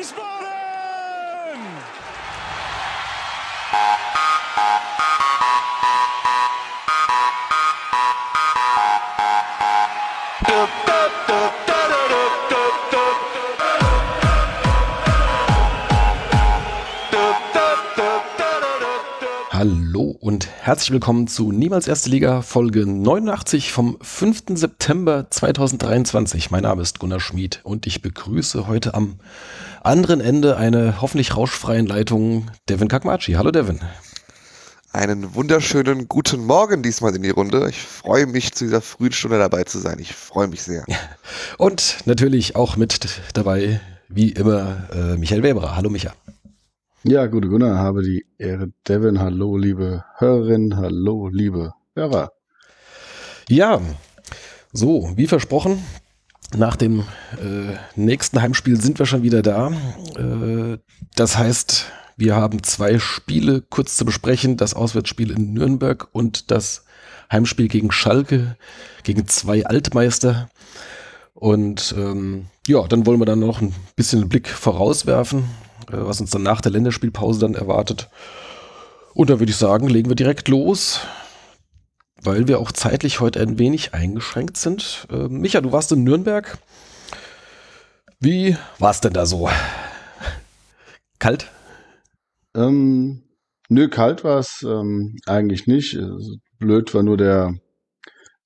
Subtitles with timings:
[0.00, 0.30] Wiesbaden!
[0.30, 0.39] Hallo
[20.70, 24.50] herzlich willkommen zu Niemals Erste Liga Folge 89 vom 5.
[24.50, 26.52] September 2023.
[26.52, 29.18] Mein Name ist Gunnar Schmid und ich begrüße heute am
[29.82, 33.32] anderen Ende eine hoffentlich rauschfreien Leitung Devin Kakmachi.
[33.32, 33.80] Hallo Devin.
[34.92, 37.66] Einen wunderschönen guten Morgen diesmal in die Runde.
[37.68, 39.98] Ich freue mich, zu dieser frühen Stunde dabei zu sein.
[39.98, 40.84] Ich freue mich sehr.
[41.58, 45.74] Und natürlich auch mit dabei, wie immer, äh, Michael Weberer.
[45.74, 46.12] Hallo Micha.
[47.02, 48.72] Ja, gute Gunnar, habe die Ehre.
[48.86, 52.30] Devin, hallo, liebe Hörerin, hallo, liebe Hörer.
[53.48, 53.80] Ja,
[54.74, 55.82] so, wie versprochen,
[56.54, 57.04] nach dem
[57.42, 59.72] äh, nächsten Heimspiel sind wir schon wieder da.
[60.18, 60.76] Äh,
[61.16, 61.86] das heißt,
[62.18, 64.58] wir haben zwei Spiele kurz zu besprechen.
[64.58, 66.84] Das Auswärtsspiel in Nürnberg und das
[67.32, 68.58] Heimspiel gegen Schalke,
[69.04, 70.50] gegen zwei Altmeister.
[71.32, 75.44] Und ähm, ja, dann wollen wir dann noch ein bisschen einen Blick vorauswerfen
[75.92, 78.08] was uns dann nach der Länderspielpause dann erwartet.
[79.14, 81.00] Und da würde ich sagen, legen wir direkt los,
[82.22, 85.06] weil wir auch zeitlich heute ein wenig eingeschränkt sind.
[85.10, 86.58] Äh, Micha, du warst in Nürnberg.
[88.20, 89.48] Wie war es denn da so?
[91.18, 91.50] Kalt?
[92.54, 93.22] Ähm,
[93.68, 95.96] nö, kalt war es ähm, eigentlich nicht.
[95.96, 97.54] Also, blöd war nur der,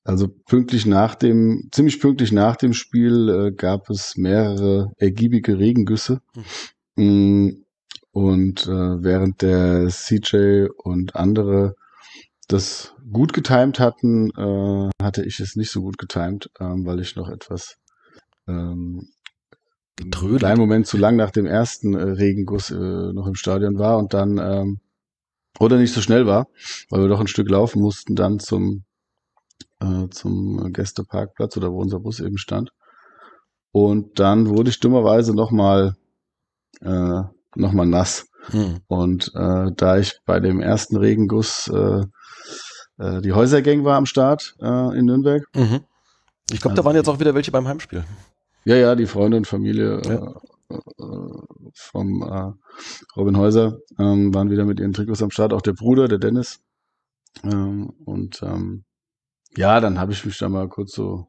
[0.05, 6.21] also pünktlich nach dem, ziemlich pünktlich nach dem Spiel äh, gab es mehrere ergiebige Regengüsse.
[6.35, 6.45] Hm.
[6.97, 7.65] Mm,
[8.13, 11.75] und äh, während der CJ und andere
[12.49, 17.17] das gut getimt hatten, äh, hatte ich es nicht so gut getimt, ähm, weil ich
[17.17, 17.77] noch etwas
[18.47, 19.09] ähm,
[20.01, 23.99] einen kleinen Moment zu lang nach dem ersten äh, Regenguss äh, noch im Stadion war
[23.99, 24.81] und dann ähm,
[25.59, 26.49] oder nicht so schnell war,
[26.91, 28.85] weil wir doch ein Stück laufen mussten dann zum
[29.81, 32.71] äh, zum Gästeparkplatz oder wo unser Bus eben stand.
[33.73, 35.97] Und dann wurde ich dummerweise noch mal
[36.81, 37.23] äh,
[37.55, 38.27] nochmal nass.
[38.51, 38.81] Hm.
[38.89, 42.03] Und äh, da ich bei dem ersten Regenguss äh,
[42.99, 45.45] äh, die Häusergang war am Start äh, in Nürnberg.
[45.55, 45.81] Mhm.
[46.51, 48.05] Ich glaube, da waren jetzt auch wieder welche beim Heimspiel.
[48.65, 50.15] Ja, ja, die Freunde und Familie ja.
[50.15, 51.33] äh, äh
[51.75, 52.53] vom äh,
[53.17, 56.61] Robin Häuser ähm, waren wieder mit ihren Trikots am Start, auch der Bruder, der Dennis.
[57.43, 58.85] Ähm, und ähm,
[59.57, 61.29] ja, dann habe ich mich da mal kurz so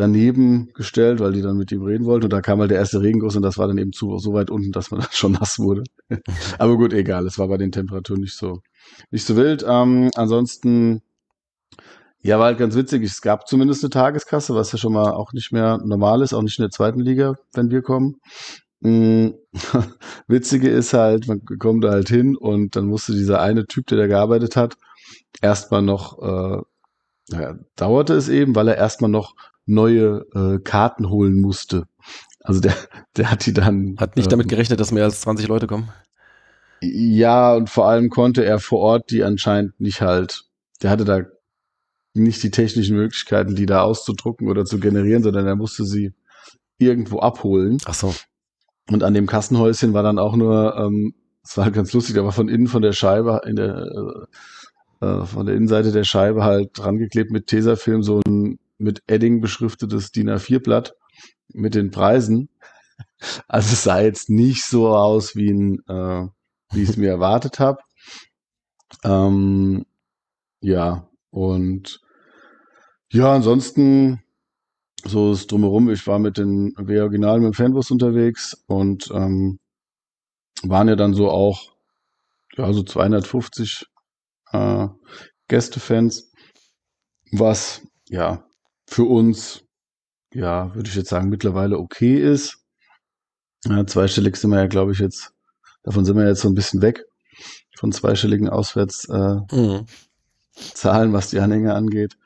[0.00, 2.24] daneben gestellt, weil die dann mit ihm reden wollten.
[2.24, 4.50] Und da kam halt der erste Regenguss und das war dann eben zu, so weit
[4.50, 5.84] unten, dass man dann schon nass wurde.
[6.58, 7.26] Aber gut, egal.
[7.26, 8.60] Es war bei den Temperaturen nicht so,
[9.10, 9.64] nicht so wild.
[9.66, 11.02] Ähm, ansonsten,
[12.22, 13.02] ja, war halt ganz witzig.
[13.04, 16.42] Es gab zumindest eine Tageskasse, was ja schon mal auch nicht mehr normal ist, auch
[16.42, 18.16] nicht in der zweiten Liga, wenn wir kommen.
[18.80, 19.34] Mhm.
[20.26, 23.98] Witzige ist halt, man kommt da halt hin und dann musste dieser eine Typ, der
[23.98, 24.76] da gearbeitet hat,
[25.42, 26.62] erstmal noch, äh,
[27.28, 29.34] naja, dauerte es eben, weil er erstmal noch
[29.66, 31.84] neue äh, Karten holen musste.
[32.42, 32.74] Also der,
[33.16, 33.96] der hat die dann.
[33.98, 35.90] Hat nicht äh, damit gerechnet, dass mehr als 20 Leute kommen?
[36.82, 40.44] Ja, und vor allem konnte er vor Ort die anscheinend nicht halt,
[40.82, 41.22] der hatte da
[42.14, 46.12] nicht die technischen Möglichkeiten, die da auszudrucken oder zu generieren, sondern er musste sie
[46.78, 47.78] irgendwo abholen.
[47.84, 48.14] Ach so.
[48.90, 52.32] Und an dem Kassenhäuschen war dann auch nur, ähm, es war halt ganz lustig, aber
[52.32, 54.26] von innen von der Scheibe, in der,
[55.02, 59.02] äh, äh von der Innenseite der Scheibe halt dran geklebt mit Tesafilm so ein mit
[59.06, 60.94] Edding beschriftetes DIN A4-Blatt
[61.52, 62.48] mit den Preisen.
[63.48, 66.26] Also es sah jetzt nicht so aus, wie, ein, äh,
[66.72, 67.82] wie ich es mir erwartet habe.
[69.04, 69.84] Ähm,
[70.60, 72.00] ja, und
[73.10, 74.22] ja, ansonsten
[75.04, 75.90] so ist drumherum.
[75.90, 79.58] Ich war mit den W Original mit dem Fanbus unterwegs und ähm,
[80.62, 81.72] waren ja dann so auch
[82.56, 83.86] ja so 250
[84.52, 84.88] äh,
[85.48, 86.32] Gästefans,
[87.32, 88.44] was ja
[88.90, 89.62] für uns,
[90.34, 92.58] ja, würde ich jetzt sagen, mittlerweile okay ist.
[93.64, 95.32] Ja, zweistellig sind wir ja, glaube ich, jetzt,
[95.84, 97.04] davon sind wir jetzt so ein bisschen weg,
[97.78, 101.12] von zweistelligen Auswärtszahlen, äh, mhm.
[101.12, 102.16] was die Anhänger angeht.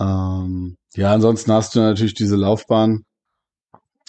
[0.00, 3.04] Ähm, ja, ansonsten hast du natürlich diese Laufbahn,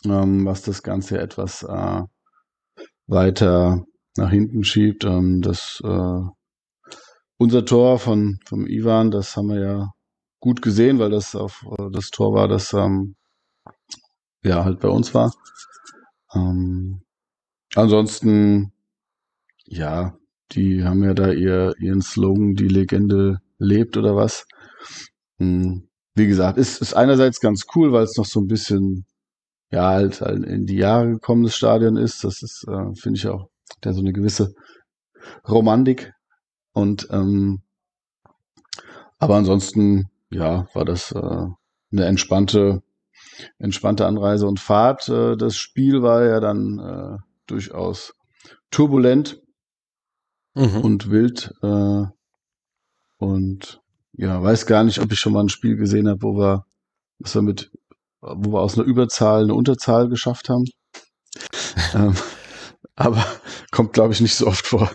[0.03, 2.01] ähm, was das Ganze etwas äh,
[3.05, 3.85] weiter
[4.17, 5.03] nach hinten schiebt.
[5.03, 6.21] Ähm, das äh,
[7.37, 9.93] unser Tor von vom Ivan, das haben wir ja
[10.41, 13.15] gut gesehen, weil das auf äh, das Tor war, das ähm,
[14.43, 15.33] ja halt bei uns war.
[16.33, 17.01] Ähm,
[17.75, 18.73] ansonsten,
[19.65, 20.17] ja,
[20.51, 24.45] die haben ja da ihr, ihren Slogan, die Legende lebt oder was.
[25.39, 29.05] Hm, wie gesagt, ist, ist einerseits ganz cool, weil es noch so ein bisschen
[29.71, 32.23] ja halt, halt in die Jahre gekommenes Stadion ist.
[32.23, 33.47] Das ist, äh, finde ich auch,
[33.83, 34.53] der so eine gewisse
[35.47, 36.13] Romantik.
[36.73, 37.61] Und ähm,
[39.19, 42.81] aber ansonsten, ja, war das äh, eine entspannte,
[43.59, 45.09] entspannte Anreise und Fahrt.
[45.09, 47.17] Äh, das Spiel war ja dann äh,
[47.47, 48.13] durchaus
[48.71, 49.41] turbulent
[50.55, 50.81] Mhm.
[50.81, 51.53] und wild.
[51.61, 52.03] Äh,
[53.17, 53.81] und
[54.13, 56.65] ja, weiß gar nicht, ob ich schon mal ein Spiel gesehen habe, wo wir,
[57.19, 57.71] was wir mit,
[58.21, 60.65] wo wir aus einer Überzahl eine Unterzahl geschafft haben.
[61.93, 62.15] ähm,
[62.95, 63.25] aber
[63.71, 64.91] kommt, glaube ich, nicht so oft vor.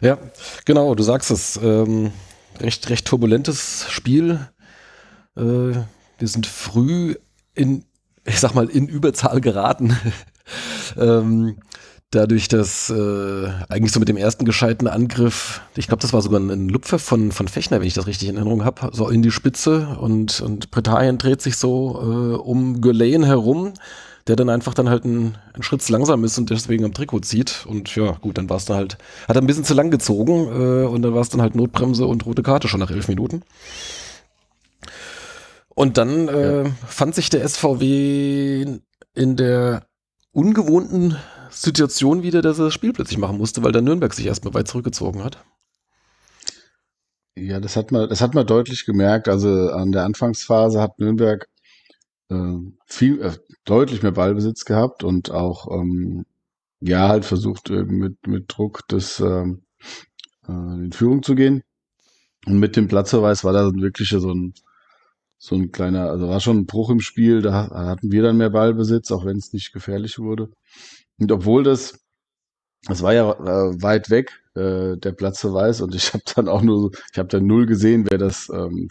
[0.00, 0.18] Ja,
[0.64, 1.58] genau, du sagst es.
[1.62, 2.12] Ähm,
[2.60, 4.48] recht, recht turbulentes Spiel.
[5.38, 5.82] Äh,
[6.18, 7.14] wir sind früh
[7.54, 7.84] in,
[8.24, 9.96] ich sag mal, in Überzahl geraten.
[10.98, 11.56] ähm,
[12.10, 16.40] dadurch, dass äh, eigentlich so mit dem ersten gescheiten Angriff, ich glaube, das war sogar
[16.40, 19.30] ein, Lupfer von, von Fechner, wenn ich das richtig in Erinnerung habe, so in die
[19.30, 23.74] Spitze und, und Britannien dreht sich so äh, um Gulain herum,
[24.26, 27.66] der dann einfach dann halt einen, einen Schritt langsam ist und deswegen am Trikot zieht.
[27.66, 30.46] Und ja, gut, dann war es dann halt, hat er ein bisschen zu lang gezogen
[30.46, 33.42] äh, und dann war es dann halt Notbremse und rote Karte schon nach elf Minuten.
[35.78, 38.80] Und dann äh, fand sich der SVW
[39.14, 39.86] in der
[40.32, 41.16] ungewohnten
[41.50, 44.66] Situation wieder, dass er das Spiel plötzlich machen musste, weil der Nürnberg sich erstmal weit
[44.66, 45.38] zurückgezogen hat.
[47.36, 49.28] Ja, das hat man, das hat man deutlich gemerkt.
[49.28, 51.48] Also an der Anfangsphase hat Nürnberg
[52.28, 56.26] äh, viel, äh, deutlich mehr Ballbesitz gehabt und auch ähm,
[56.80, 59.62] ja halt versucht äh, mit mit Druck das ähm,
[60.48, 61.62] äh, in Führung zu gehen.
[62.46, 64.54] Und mit dem Platzverweis war da wirklich so ein
[65.38, 67.42] so ein kleiner, also war schon ein Bruch im Spiel.
[67.42, 70.50] Da hatten wir dann mehr Ballbesitz, auch wenn es nicht gefährlich wurde.
[71.18, 72.00] Und obwohl das,
[72.84, 76.90] das war ja äh, weit weg, äh, der Platzverweis, und ich habe dann auch nur,
[77.12, 78.88] ich habe dann null gesehen, wer das, ähm,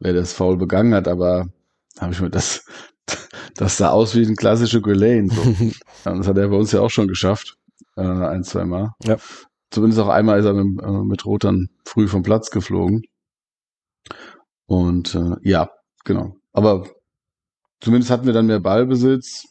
[0.00, 1.48] wer das Foul begangen hat, aber
[2.00, 2.66] habe ich mir das,
[3.54, 5.30] das sah aus wie ein klassischer Gulain.
[5.30, 5.42] So.
[6.04, 7.56] das hat er bei uns ja auch schon geschafft,
[7.96, 8.94] äh, ein, zwei Mal.
[9.04, 9.16] Ja.
[9.70, 13.02] Zumindest auch einmal ist er mit, äh, mit Rot dann früh vom Platz geflogen.
[14.66, 15.70] Und äh, ja,
[16.04, 16.36] genau.
[16.52, 16.86] Aber
[17.80, 19.44] zumindest hatten wir dann mehr Ballbesitz.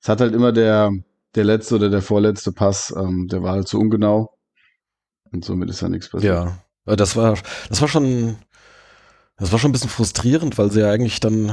[0.00, 0.92] Es hat halt immer der,
[1.34, 4.36] der letzte oder der vorletzte Pass, ähm, der war halt zu ungenau.
[5.32, 6.34] Und somit ist ja nichts passiert.
[6.34, 6.58] Ja,
[6.92, 7.36] äh, das war,
[7.68, 8.36] das war schon,
[9.38, 11.48] das war schon ein bisschen frustrierend, weil sie ja eigentlich dann,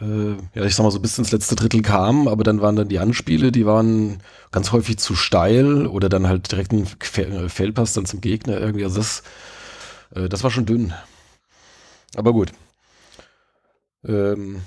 [0.00, 2.88] äh, ja, ich sag mal so bis ins letzte Drittel kamen, aber dann waren dann
[2.88, 4.22] die Anspiele, die waren
[4.52, 8.84] ganz häufig zu steil oder dann halt direkt ein Fe- Fehlpass dann zum Gegner irgendwie.
[8.84, 9.22] Also das,
[10.14, 10.94] äh, das war schon dünn.
[12.16, 12.50] Aber gut.
[14.06, 14.62] Ähm,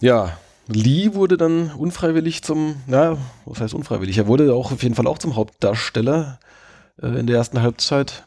[0.00, 4.18] ja, Lee wurde dann unfreiwillig zum, na, was heißt unfreiwillig?
[4.18, 6.38] Er wurde auch auf jeden Fall auch zum Hauptdarsteller
[7.00, 8.24] äh, in der ersten Halbzeit.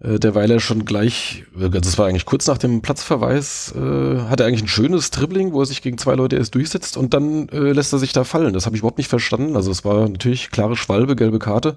[0.00, 4.40] Äh, derweil er schon gleich, äh, das war eigentlich kurz nach dem Platzverweis, äh, hat
[4.40, 7.48] er eigentlich ein schönes Dribbling, wo er sich gegen zwei Leute erst durchsetzt und dann
[7.48, 8.52] äh, lässt er sich da fallen.
[8.52, 9.56] Das habe ich überhaupt nicht verstanden.
[9.56, 11.76] Also es war natürlich klare Schwalbe, gelbe Karte.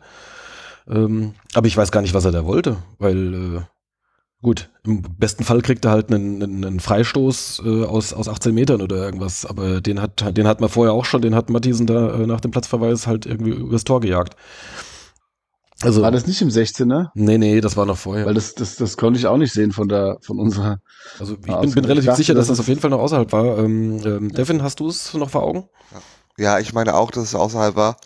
[0.88, 3.62] Ähm, aber ich weiß gar nicht, was er da wollte, weil äh,
[4.44, 8.54] Gut, im besten Fall kriegt er halt einen, einen, einen Freistoß äh, aus, aus 18
[8.54, 11.88] Metern oder irgendwas, aber den hat, den hat man vorher auch schon, den hat Matthiesen
[11.88, 14.36] da äh, nach dem Platzverweis halt irgendwie übers Tor gejagt.
[15.82, 17.12] Also, War das nicht im 16er?
[17.14, 18.26] nee, nee, das war noch vorher.
[18.26, 20.78] Weil das, das, das konnte ich auch nicht sehen von der, von unserer.
[21.20, 23.00] also ich Ah, bin, bin relativ dachte, sicher, dass das das auf jeden Fall noch
[23.00, 23.60] außerhalb war.
[23.60, 25.70] Ähm, ähm, Devin, hast du es noch vor Augen?
[26.38, 27.98] Ja, ich meine auch, dass es außerhalb war.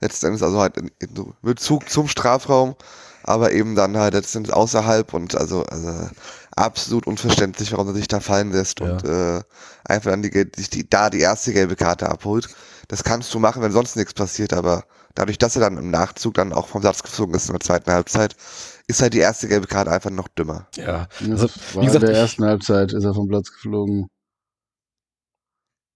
[0.00, 2.74] Letzten Endes also halt in, in Bezug zum Strafraum,
[3.22, 6.08] aber eben dann halt letzten Endes außerhalb und also, also
[6.56, 8.86] absolut unverständlich, warum er sich da fallen lässt Ja.
[8.92, 9.42] und äh,
[9.84, 12.48] einfach dann die, die, da die erste gelbe Karte abholt.
[12.88, 14.84] Das kannst du machen, wenn sonst nichts passiert, aber
[15.14, 17.90] dadurch, dass er dann im Nachzug dann auch vom Satz geflogen ist in der zweiten
[17.92, 18.34] Halbzeit,
[18.88, 20.66] ist halt die erste gelbe Karte einfach noch dümmer.
[20.76, 21.06] Ja.
[21.20, 24.08] Also, wie gesagt, in der ersten Halbzeit ist er vom Platz geflogen.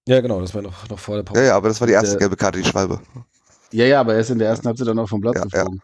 [0.07, 1.40] Ja, genau, das war noch, noch vor der Pause.
[1.40, 3.00] Ja, ja, aber das war die erste Der- gelbe Karte, die Schwalbe.
[3.73, 5.83] Ja, ja, aber er ist in der ersten Halbzeit dann auch vom Platz Ja, geflogen.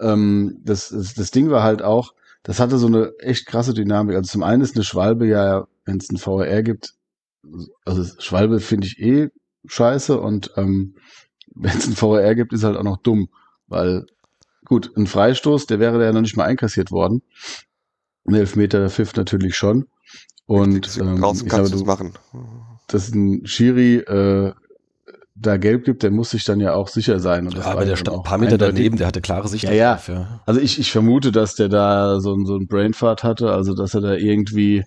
[0.00, 4.16] Ähm, das, das, das Ding war halt auch, das hatte so eine echt krasse Dynamik.
[4.16, 6.94] Also zum einen ist eine Schwalbe ja, wenn es ein VR gibt,
[7.84, 9.28] also Schwalbe finde ich eh
[9.66, 10.94] scheiße und ähm,
[11.54, 13.28] wenn es ein VR gibt, ist halt auch noch dumm,
[13.66, 14.06] weil
[14.64, 17.22] gut, ein Freistoß, der wäre ja noch nicht mal einkassiert worden.
[18.26, 19.86] Ein Elfmeter, der Pfiff natürlich schon.
[20.46, 22.14] Und ähm, draußen kannst du, es machen.
[22.86, 24.52] dass ein Schiri äh,
[25.40, 27.46] da gelb gibt, der muss sich dann ja auch sicher sein.
[27.46, 28.74] Und das Ja, aber der stand ein paar Meter eindeutig.
[28.76, 29.90] daneben, der hatte klare Sicht Ja, ja.
[29.92, 30.40] darauf, ja.
[30.46, 33.94] Also ich, ich vermute, dass der da so, ein- so ein Brainfart hatte, also dass
[33.94, 34.84] er da irgendwie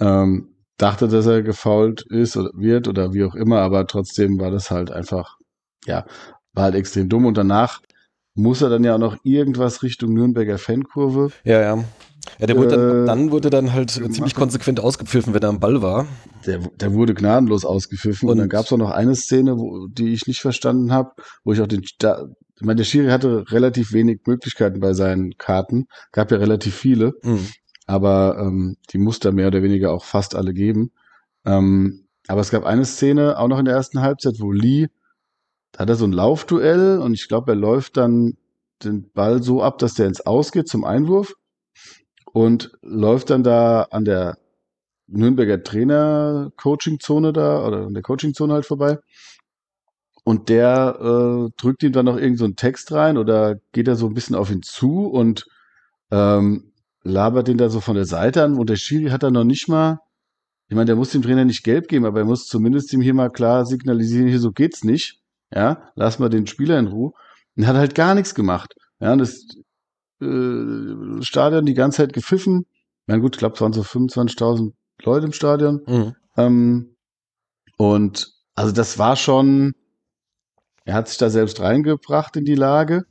[0.00, 0.48] ähm,
[0.78, 4.70] dachte, dass er gefault ist oder wird oder wie auch immer, aber trotzdem war das
[4.70, 5.36] halt einfach,
[5.84, 6.06] ja,
[6.54, 7.26] war halt extrem dumm.
[7.26, 7.80] Und danach
[8.34, 11.32] muss er dann ja auch noch irgendwas Richtung Nürnberger Fankurve.
[11.44, 11.84] Ja, ja.
[12.38, 15.60] Ja, der wurde dann, Äh, dann wurde dann halt ziemlich konsequent ausgepfiffen, wenn er am
[15.60, 16.06] Ball war.
[16.46, 18.28] Der, der wurde gnadenlos ausgepfiffen.
[18.28, 21.12] Und, Und- dann gab es auch noch eine Szene, wo, die ich nicht verstanden habe,
[21.44, 21.82] wo ich auch den.
[21.98, 25.86] Da, ich meine, der Schiri hatte relativ wenig Möglichkeiten bei seinen Karten.
[26.12, 27.46] Gab ja relativ viele, Mhm.
[27.86, 30.90] aber ähm, die musste er mehr oder weniger auch fast alle geben.
[31.46, 34.88] Ähm, aber es gab eine Szene auch noch in der ersten Halbzeit, wo Lee,
[35.72, 38.34] da hat er so ein Laufduell und ich glaube, er läuft dann
[38.84, 41.34] den Ball so ab, dass der ins Ausgeht zum Einwurf
[42.32, 44.38] und läuft dann da an der
[45.06, 48.98] Nürnberger Trainer-Coaching-Zone da oder an der Coaching-Zone halt vorbei.
[50.24, 54.06] Und der äh, drückt ihm dann noch irgend so Text rein oder geht er so
[54.06, 55.46] ein bisschen auf ihn zu und
[56.10, 56.72] ähm,
[57.02, 58.58] labert den da so von der Seite an.
[58.58, 59.98] Und der Schiri hat dann noch nicht mal,
[60.68, 63.14] ich meine, der muss dem Trainer nicht gelb geben, aber er muss zumindest ihm hier
[63.14, 65.20] mal klar signalisieren, hier so geht's nicht.
[65.52, 67.12] Ja, lass mal den Spieler in Ruhe.
[67.56, 68.74] Und hat halt gar nichts gemacht.
[69.00, 69.46] Ja, und das
[70.20, 72.66] äh, Stadion die ganze Zeit gepfiffen.
[73.06, 74.72] Na gut, ich glaube, es waren so 25.000
[75.02, 75.80] Leute im Stadion.
[75.86, 76.14] Mhm.
[76.36, 76.96] Ähm,
[77.76, 79.74] und also das war schon,
[80.84, 83.04] er hat sich da selbst reingebracht in die Lage.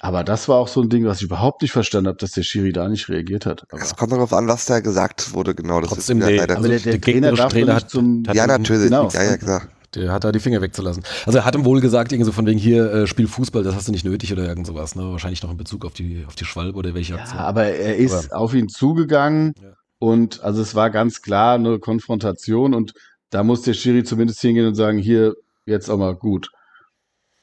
[0.00, 2.42] Aber das war auch so ein Ding, was ich überhaupt nicht verstanden habe, dass der
[2.42, 3.64] Schiri da nicht reagiert hat.
[3.70, 5.80] Aber, Es kommt darauf an, was da gesagt wurde, genau.
[5.80, 6.56] Das Trotzdem, ist nee, leider.
[6.56, 8.22] also aber der, der, der Trainer Trainer hat- nicht zum...
[8.26, 8.90] hat- ja, natürlich.
[8.90, 9.08] Genau.
[9.08, 9.68] Ja, ja, klar.
[9.94, 11.02] Der hat da die Finger wegzulassen.
[11.26, 13.74] Also er hat ihm wohl gesagt, irgendwie so von wegen hier, äh, spiel Fußball, das
[13.74, 14.94] hast du nicht nötig oder irgend sowas.
[14.96, 15.02] Ne?
[15.10, 17.38] Wahrscheinlich noch in Bezug auf die, auf die Schwalbe oder welche Ja, Aktion.
[17.40, 19.68] aber er ist auf ihn zugegangen Ja.
[19.98, 22.92] und also es war ganz klar eine Konfrontation und
[23.30, 25.34] da muss der Schiri zumindest hingehen und sagen, hier,
[25.66, 26.50] jetzt auch mal gut.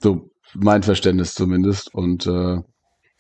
[0.02, 1.94] So, mein Verständnis zumindest.
[1.94, 2.58] Und äh,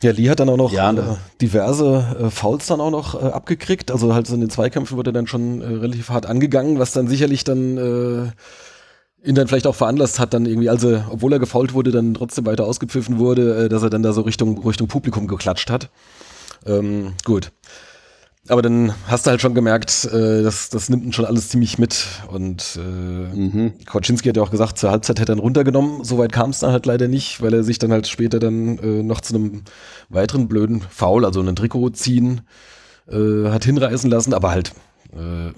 [0.03, 1.17] Ja, Lee hat dann auch noch Ja, äh, ne.
[1.41, 3.91] diverse äh, Fouls dann auch noch äh, abgekriegt.
[3.91, 6.91] Also halt so in den Zweikämpfen wurde er dann schon äh, relativ hart angegangen, was
[6.93, 8.31] dann sicherlich dann äh,
[9.23, 12.45] ihn dann vielleicht auch veranlasst hat, dann irgendwie, also obwohl er gefault wurde, dann trotzdem
[12.45, 15.89] weiter ausgepfiffen wurde, äh, dass er dann da so Richtung, Richtung Publikum geklatscht hat.
[16.65, 17.51] Ähm, gut.
[18.47, 21.77] Aber dann hast du halt schon gemerkt, äh, das, das nimmt ihn schon alles ziemlich
[21.77, 22.05] mit.
[22.27, 23.73] Und äh, mhm.
[23.85, 26.03] Kaczynski hat ja auch gesagt, zur Halbzeit hätte er ihn runtergenommen.
[26.03, 29.03] Soweit kam es dann halt leider nicht, weil er sich dann halt später dann äh,
[29.03, 29.61] noch zu einem
[30.09, 32.41] weiteren blöden Foul, also einen Trikot ziehen,
[33.07, 34.73] äh, hat hinreißen lassen, aber halt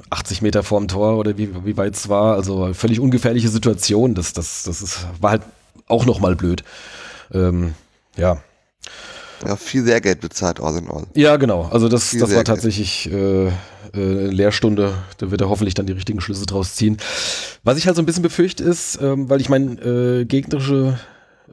[0.09, 4.15] 80 Meter vorm Tor oder wie, wie weit es war, also völlig ungefährliche Situation.
[4.15, 5.43] Das, das, das ist, war halt
[5.87, 6.63] auch nochmal blöd.
[7.31, 7.73] Ähm,
[8.17, 8.41] ja.
[9.45, 11.05] Ja, viel Lehrgeld bezahlt, all in all.
[11.15, 11.63] Ja, genau.
[11.71, 13.51] Also das, Viel das war tatsächlich äh, äh,
[13.93, 14.93] eine Lehrstunde.
[15.17, 16.97] Da wird er hoffentlich dann die richtigen Schlüsse draus ziehen.
[17.63, 20.97] Was ich halt so ein bisschen befürchte ist, ähm, weil ich meine, äh, gegnerische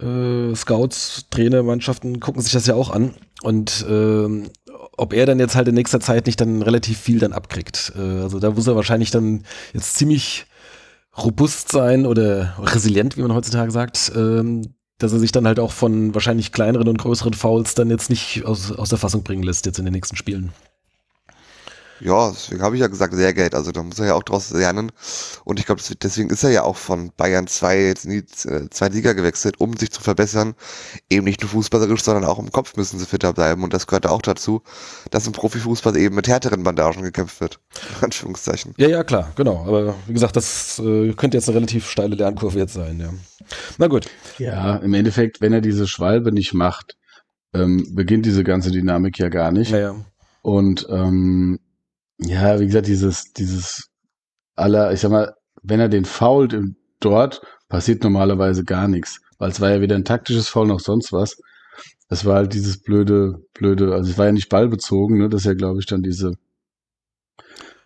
[0.01, 3.15] äh, Scouts, Trainer, Mannschaften gucken sich das ja auch an.
[3.43, 4.51] Und ähm,
[4.97, 7.93] ob er dann jetzt halt in nächster Zeit nicht dann relativ viel dann abkriegt.
[7.97, 10.47] Äh, also da muss er wahrscheinlich dann jetzt ziemlich
[11.17, 15.73] robust sein oder resilient, wie man heutzutage sagt, ähm, dass er sich dann halt auch
[15.73, 19.67] von wahrscheinlich kleineren und größeren Fouls dann jetzt nicht aus, aus der Fassung bringen lässt
[19.67, 20.53] jetzt in den nächsten Spielen.
[22.01, 23.55] Ja, deswegen habe ich ja gesagt, Lehrgeld.
[23.55, 24.91] Also da muss er ja auch draus lernen.
[25.45, 28.69] Und ich glaube, deswegen ist er ja auch von Bayern 2 jetzt in die äh,
[28.71, 30.55] zweite Liga gewechselt, um sich zu verbessern.
[31.11, 33.63] Eben nicht nur fußballerisch, sondern auch im Kopf müssen sie fitter bleiben.
[33.63, 34.63] Und das gehört auch dazu,
[35.11, 37.61] dass im Profifußball eben mit härteren Bandagen gekämpft wird.
[37.99, 38.75] In Anführungszeichen.
[38.79, 39.65] Ja, ja, klar, genau.
[39.67, 43.11] Aber wie gesagt, das äh, könnte jetzt eine relativ steile Lernkurve jetzt sein, ja.
[43.79, 44.07] Na gut.
[44.39, 46.97] Ja, im Endeffekt, wenn er diese Schwalbe nicht macht,
[47.53, 49.73] ähm, beginnt diese ganze Dynamik ja gar nicht.
[49.73, 49.95] Naja.
[50.43, 51.59] Und ähm,
[52.25, 53.89] ja, wie gesagt, dieses, dieses
[54.57, 59.21] aller, ich sag mal, wenn er den fault im, dort, passiert normalerweise gar nichts.
[59.39, 61.37] Weil es war ja weder ein taktisches Foul noch sonst was.
[62.09, 65.29] Es war halt dieses blöde, blöde, also es war ja nicht ballbezogen, ne?
[65.29, 66.33] Das ist ja, glaube ich, dann diese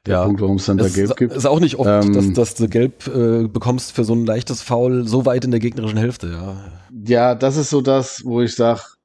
[0.07, 0.25] der Ja.
[0.25, 1.33] Punkt, warum es dann da gelb ist, gibt.
[1.33, 4.63] ist auch nicht oft, Ähm, dass, dass du gelb äh, bekommst für so ein leichtes
[4.63, 6.73] Foul so weit in der gegnerischen Hälfte, ja.
[7.07, 8.97] Ja, das ist so das, wo ich sag,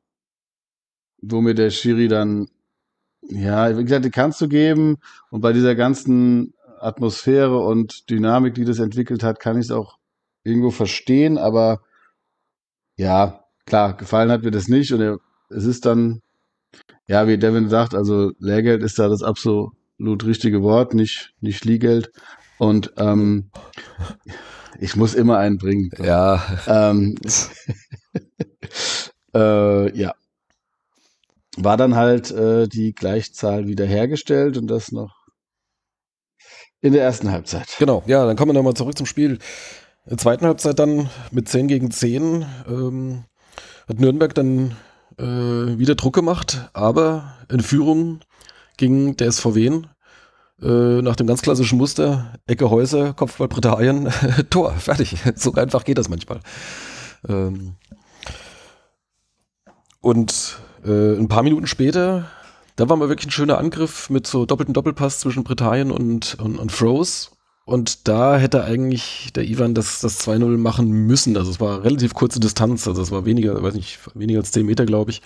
[1.21, 2.48] wo mir der Schiri dann,
[3.29, 4.98] ja, wie gesagt, die kannst du geben.
[5.29, 9.98] Und bei dieser ganzen Atmosphäre und Dynamik, die das entwickelt hat, kann ich es auch
[10.43, 11.81] irgendwo verstehen, aber
[12.95, 14.91] ja, klar, gefallen hat mir das nicht.
[14.91, 15.19] Und er,
[15.50, 16.21] es ist dann,
[17.07, 19.74] ja, wie Devin sagt, also Lehrgeld ist da das absolut
[20.25, 22.12] richtige Wort, nicht, nicht Liegeld
[22.57, 23.51] und ähm,
[24.79, 25.91] ich muss immer einen bringen.
[25.98, 27.15] Ja, Ähm,
[29.33, 30.13] äh, ja.
[31.61, 35.13] War dann halt äh, die Gleichzahl wiederhergestellt und das noch
[36.81, 37.67] in der ersten Halbzeit.
[37.77, 38.03] genau.
[38.07, 39.33] Ja, dann kommen wir nochmal zurück zum Spiel.
[40.05, 43.25] In der zweiten Halbzeit dann mit 10 gegen 10 ähm,
[43.89, 44.77] hat Nürnberg dann
[45.17, 48.21] äh, wieder Druck gemacht, aber in Führung
[48.77, 49.81] ging der SVW
[50.61, 54.09] äh, nach dem ganz klassischen Muster, Ecke Häuser, Kopfball Britannien,
[54.49, 55.17] Tor, fertig.
[55.35, 56.39] So einfach geht das manchmal.
[57.27, 57.75] Ähm,
[60.01, 62.29] und äh, ein paar Minuten später
[62.75, 66.57] Da war mal wirklich ein schöner Angriff mit so doppelten Doppelpass zwischen Britannien und, und,
[66.57, 67.29] und Froze.
[67.65, 71.38] Und da hätte eigentlich der Ivan das, das 2-0 machen müssen.
[71.38, 74.65] Also es war relativ kurze Distanz, also es war weniger, weiß nicht, weniger als 10
[74.65, 75.21] Meter, glaube ich.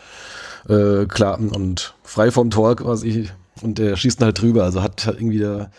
[0.68, 3.30] Äh, klar, und frei vom Tor quasi.
[3.62, 4.64] Und der schießt halt drüber.
[4.66, 5.72] Also hat, hat irgendwie da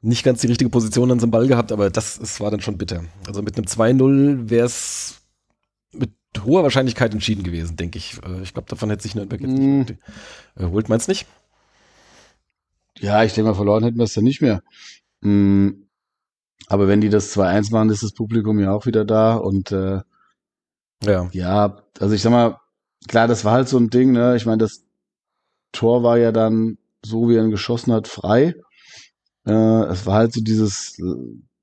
[0.00, 2.78] nicht ganz die richtige Position an seinem Ball gehabt, aber das, das war dann schon
[2.78, 3.04] bitter.
[3.26, 5.16] Also mit einem 2-0 wäre es
[5.92, 6.12] mit
[6.44, 8.18] hoher Wahrscheinlichkeit entschieden gewesen, denke ich.
[8.24, 9.78] Äh, ich glaube, davon hätte sich Nürnberg jetzt Mm.
[9.80, 9.94] nicht
[10.56, 10.88] erholt.
[10.88, 11.26] Meinst du nicht?
[12.98, 14.62] Ja, ich denke mal, verloren hätten wir es dann nicht mehr.
[15.20, 15.70] Mm,
[16.68, 19.36] Aber wenn die das 2-1 machen, ist das Publikum ja auch wieder da.
[19.36, 20.00] Und äh,
[21.04, 21.28] Ja.
[21.32, 22.58] ja, also ich sag mal,
[23.08, 24.36] klar, das war halt so ein Ding, ne?
[24.36, 24.82] Ich meine, das
[25.72, 28.54] Tor war ja dann, so wie er ihn geschossen hat, frei.
[29.46, 31.04] Äh, es war halt so dieses, äh,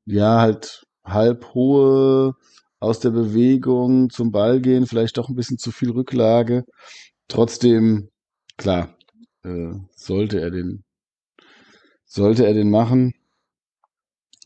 [0.05, 2.35] ja, halt halb hohe
[2.83, 6.65] aus der Bewegung zum Ball gehen, vielleicht doch ein bisschen zu viel Rücklage.
[7.27, 8.09] Trotzdem,
[8.57, 8.89] klar,
[9.43, 10.83] äh, sollte er den,
[12.05, 13.13] sollte er den machen.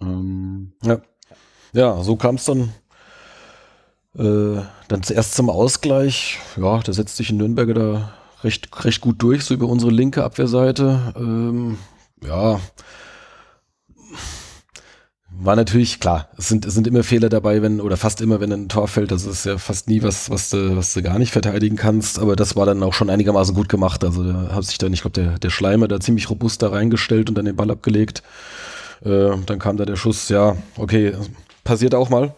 [0.02, 1.02] Ähm, Ja.
[1.74, 2.74] Ja, so kam es dann.
[4.16, 6.40] Äh, dann zuerst zum Ausgleich.
[6.56, 8.14] Ja, da setzt sich in Nürnberger da
[8.44, 11.14] recht, recht gut durch, so über unsere linke Abwehrseite.
[11.16, 11.78] Ähm,
[12.24, 12.60] ja.
[15.40, 18.52] War natürlich klar, es sind, es sind immer Fehler dabei, wenn, oder fast immer, wenn
[18.52, 19.12] ein Tor fällt.
[19.12, 22.18] Das ist ja fast nie was, was du, was du gar nicht verteidigen kannst.
[22.18, 24.04] Aber das war dann auch schon einigermaßen gut gemacht.
[24.04, 27.30] Also da hat sich dann, ich glaube, der, der Schleimer da ziemlich robust da reingestellt
[27.30, 28.24] und dann den Ball abgelegt.
[29.04, 31.14] Äh, dann kam da der Schuss, ja, okay,
[31.64, 32.34] passiert auch mal.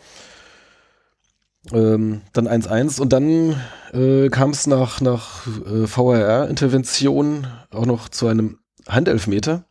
[1.72, 3.56] Ähm, dann 1-1 und dann
[3.94, 9.66] äh, kam es nach, nach äh, VRR-Intervention auch noch zu einem Handelfmeter.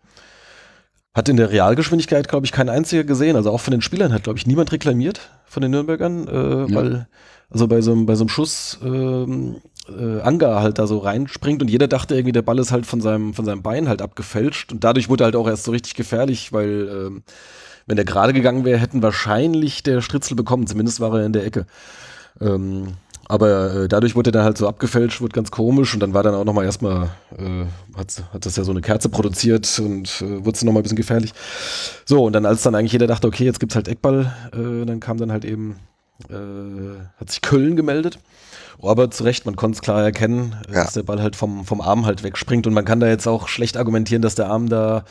[1.15, 3.35] Hat in der Realgeschwindigkeit, glaube ich, kein einziger gesehen.
[3.37, 6.75] Also auch von den Spielern hat, glaube ich, niemand reklamiert von den Nürnbergern, äh, Ja.
[6.75, 7.09] weil
[7.51, 9.57] also bei so, einem- bei so einem Schuss ähm,
[9.89, 13.01] äh, Anga halt da so reinspringt und jeder dachte irgendwie, der Ball ist halt von
[13.01, 15.95] seinem, von seinem Bein halt abgefälscht und dadurch wurde er halt auch erst so richtig
[15.95, 17.23] gefährlich, weil ähm,
[17.87, 21.47] wenn der gerade gegangen wäre, hätten wahrscheinlich der Stritzel bekommen, zumindest war er in der
[21.47, 21.65] Ecke.
[22.39, 22.89] Ähm,
[23.29, 26.23] aber äh, dadurch wurde er dann halt so abgefälscht, wurde ganz komisch und dann war
[26.23, 30.45] dann auch nochmal erstmal, äh, hat, hat das ja so eine Kerze produziert und äh,
[30.45, 31.33] wurde es nochmal ein bisschen gefährlich.
[32.07, 34.99] So, und dann als dann eigentlich jeder dachte, okay, jetzt gibt's halt Eckball, äh, dann
[35.01, 35.77] kam dann halt eben,
[36.31, 36.35] äh,
[37.21, 38.19] hat sich Köln gemeldet.
[38.81, 40.85] Aber zu Recht, man konnte es klar erkennen, äh, Ja.
[40.85, 43.49] dass der Ball halt vom, vom Arm halt wegspringt und man kann da jetzt auch
[43.49, 45.05] schlecht argumentieren, dass der Arm da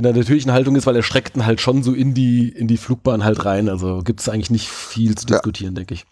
[0.00, 2.66] in der natürlichen Haltung ist, weil er streckt ihn halt schon so in die, in
[2.68, 3.68] die Flugbahn halt rein.
[3.68, 5.34] Also gibt es eigentlich nicht viel zu Ja.
[5.36, 6.06] diskutieren, denke ich.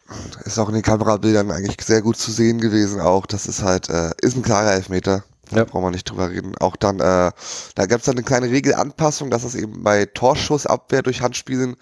[0.44, 3.24] Ist auch in den Kamerabildern eigentlich sehr gut zu sehen gewesen auch.
[3.24, 5.24] Das ist halt, äh, ist ein klarer Elfmeter.
[5.51, 5.64] Da Ja.
[5.64, 6.55] brauchen wir nicht drüber reden.
[6.59, 7.31] Auch dann, äh,
[7.77, 11.77] da gab es dann eine kleine Regelanpassung, dass es eben bei Torschussabwehr durch Handspielen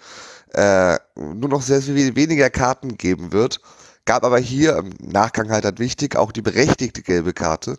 [0.53, 3.59] äh, nur noch sehr viel weniger Karten geben wird.
[4.05, 7.77] Gab aber hier im Nachgang halt halt wichtig auch die berechtigte gelbe Karte,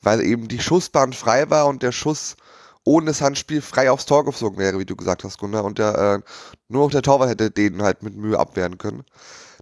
[0.00, 2.36] weil eben die Schussbahn frei war und der Schuss
[2.86, 5.64] ohne das Handspiel frei aufs Tor geflogen wäre, wie du gesagt hast, Gunnar.
[5.64, 6.30] Und der, äh,
[6.68, 9.02] nur noch der Torwart hätte den halt mit Mühe abwehren können.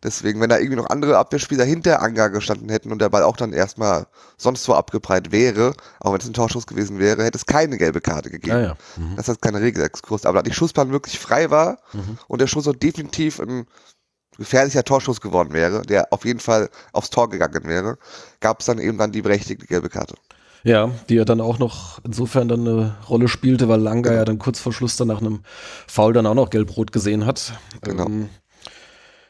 [0.02, 3.38] Deswegen, wenn da irgendwie noch andere Abwehrspieler hinter Anga gestanden hätten und der Ball auch
[3.38, 4.06] dann erstmal
[4.36, 8.02] sonst wo abgeprallt wäre, auch wenn es ein Torschuss gewesen wäre, hätte es keine gelbe
[8.02, 8.56] Karte gegeben.
[8.56, 8.76] Ah, ja.
[8.96, 9.16] Mhm.
[9.16, 10.26] Das ist keine Regelexkurs.
[10.26, 12.18] Aber da die Schussbahn wirklich frei war Mhm.
[12.28, 13.66] und der Schuss auch definitiv ein
[14.36, 17.96] gefährlicher Torschuss geworden wäre, der auf jeden Fall aufs Tor gegangen wäre,
[18.40, 20.16] gab es dann eben dann die berechtigte gelbe Karte.
[20.64, 24.18] Ja, die ja dann auch noch insofern dann eine Rolle spielte, weil Langa Genau.
[24.20, 25.40] ja dann kurz vor Schluss dann nach einem
[25.86, 27.52] Foul dann auch noch gelb-rot gesehen hat.
[27.82, 28.06] Genau.
[28.06, 28.28] Ähm,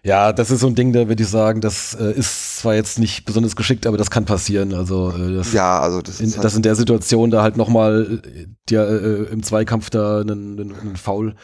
[0.05, 2.99] ja, das ist so ein Ding, da würde ich sagen, das äh, ist zwar jetzt
[2.99, 4.75] nicht besonders geschickt, aber das kann passieren.
[4.75, 7.57] Also äh, das, Ja, also das in, ist halt, dass in der Situation da halt
[7.57, 11.35] nochmal äh, dir äh, im Zweikampf da einen, einen, einen Foul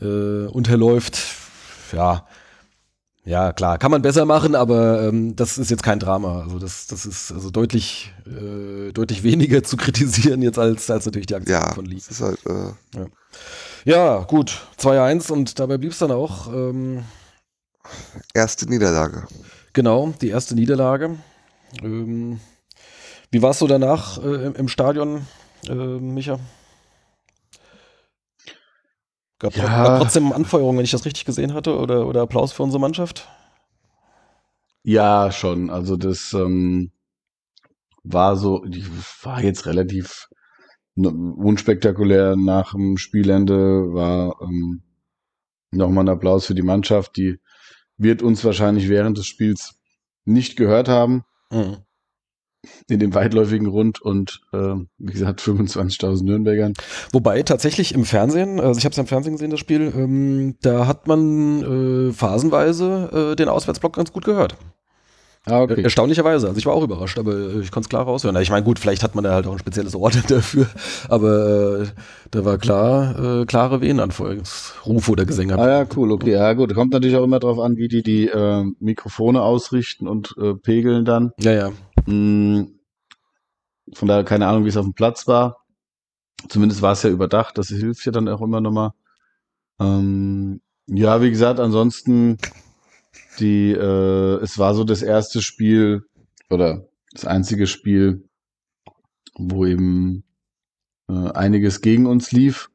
[0.00, 1.18] äh, unterläuft.
[1.92, 2.26] Ja.
[3.26, 6.42] Ja, klar, kann man besser machen, aber ähm, das ist jetzt kein Drama.
[6.42, 11.26] Also das, das ist also deutlich, äh, deutlich weniger zu kritisieren jetzt als, als natürlich
[11.26, 11.96] die Aktion ja, von Lee.
[11.96, 13.04] ist halt, äh,
[13.84, 16.46] Ja, gut, 2-1 und dabei blieb es dann auch.
[16.54, 17.02] Ähm,
[18.32, 19.26] erste Niederlage.
[19.72, 21.16] genau, die erste Niederlage.
[21.82, 22.38] Ähm,
[23.32, 25.26] wie war es so danach äh, im, im Stadion,
[25.68, 26.38] äh, Micha?
[29.38, 29.98] Gab, Ja.
[29.98, 33.28] trotzdem Anfeuerung, wenn ich das richtig gesehen hatte, oder, oder Applaus für unsere Mannschaft?
[34.82, 35.68] Ja, schon.
[35.68, 36.92] Also das ähm,
[38.02, 38.86] war so, die
[39.22, 40.28] war jetzt relativ
[40.96, 44.82] n- unspektakulär nach dem Spielende, war ähm,
[45.72, 47.38] nochmal ein Applaus für die Mannschaft, die
[47.98, 49.74] wird uns wahrscheinlich während des Spiels
[50.24, 51.76] nicht gehört haben Mhm.
[52.88, 56.74] In dem weitläufigen Rund und äh, wie gesagt 25.000 Nürnbergern.
[57.12, 60.56] Wobei tatsächlich im Fernsehen, also ich habe es ja im Fernsehen gesehen, das Spiel, ähm,
[60.62, 64.56] da hat man äh, phasenweise äh, den Auswärtsblock ganz gut gehört.
[65.48, 65.80] Ah, okay.
[65.80, 66.48] Erstaunlicherweise.
[66.48, 68.34] Also ich war auch überrascht, aber äh, ich konnte es klar raushören.
[68.42, 70.66] Ich meine, gut, vielleicht hat man da halt auch ein spezielles Ort dafür,
[71.08, 71.86] aber äh,
[72.32, 75.56] da war klar, äh, klare Wehenanfolgsrufe oder Gesänge.
[75.56, 76.32] Ah ja, cool, okay.
[76.32, 80.34] Ja gut, kommt natürlich auch immer darauf an, wie die die äh, Mikrofone ausrichten und
[80.36, 81.32] äh, pegeln dann.
[81.38, 81.70] Ja, ja.
[82.06, 82.64] Mm,
[83.92, 85.64] von daher keine Ahnung, wie es auf dem Platz war.
[86.48, 88.92] Zumindest war es ja überdacht, das hilft ja dann auch immer nochmal.
[89.80, 92.38] Ähm, ja, wie gesagt, ansonsten
[93.40, 96.04] die, äh, es war so das erste Spiel
[96.50, 98.28] oder das einzige Spiel,
[99.34, 100.24] wo eben
[101.08, 102.70] äh, einiges gegen uns lief.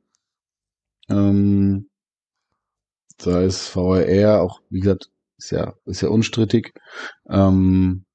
[1.09, 1.89] Ähm,
[3.19, 6.73] sei es VRR, auch wie gesagt, ist ja, ist ja unstrittig.
[7.29, 8.05] Ähm,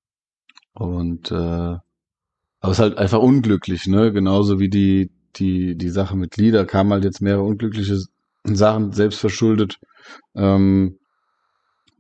[0.79, 1.83] und äh, aber
[2.63, 4.13] es ist halt einfach unglücklich, ne?
[4.13, 7.99] Genauso wie die, die, die Sache mit Lieder kamen halt jetzt mehrere unglückliche
[8.45, 9.79] Sachen selbst verschuldet.
[10.35, 10.99] Ähm,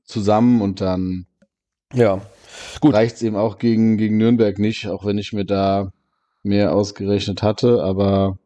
[0.04, 1.26] zusammen und dann
[1.92, 2.20] ja.
[2.80, 2.94] Gut.
[2.94, 5.92] reicht es eben auch gegen, gegen Nürnberg nicht, auch wenn ich mir da
[6.42, 7.82] mehr ausgerechnet hatte.
[7.82, 8.38] Aber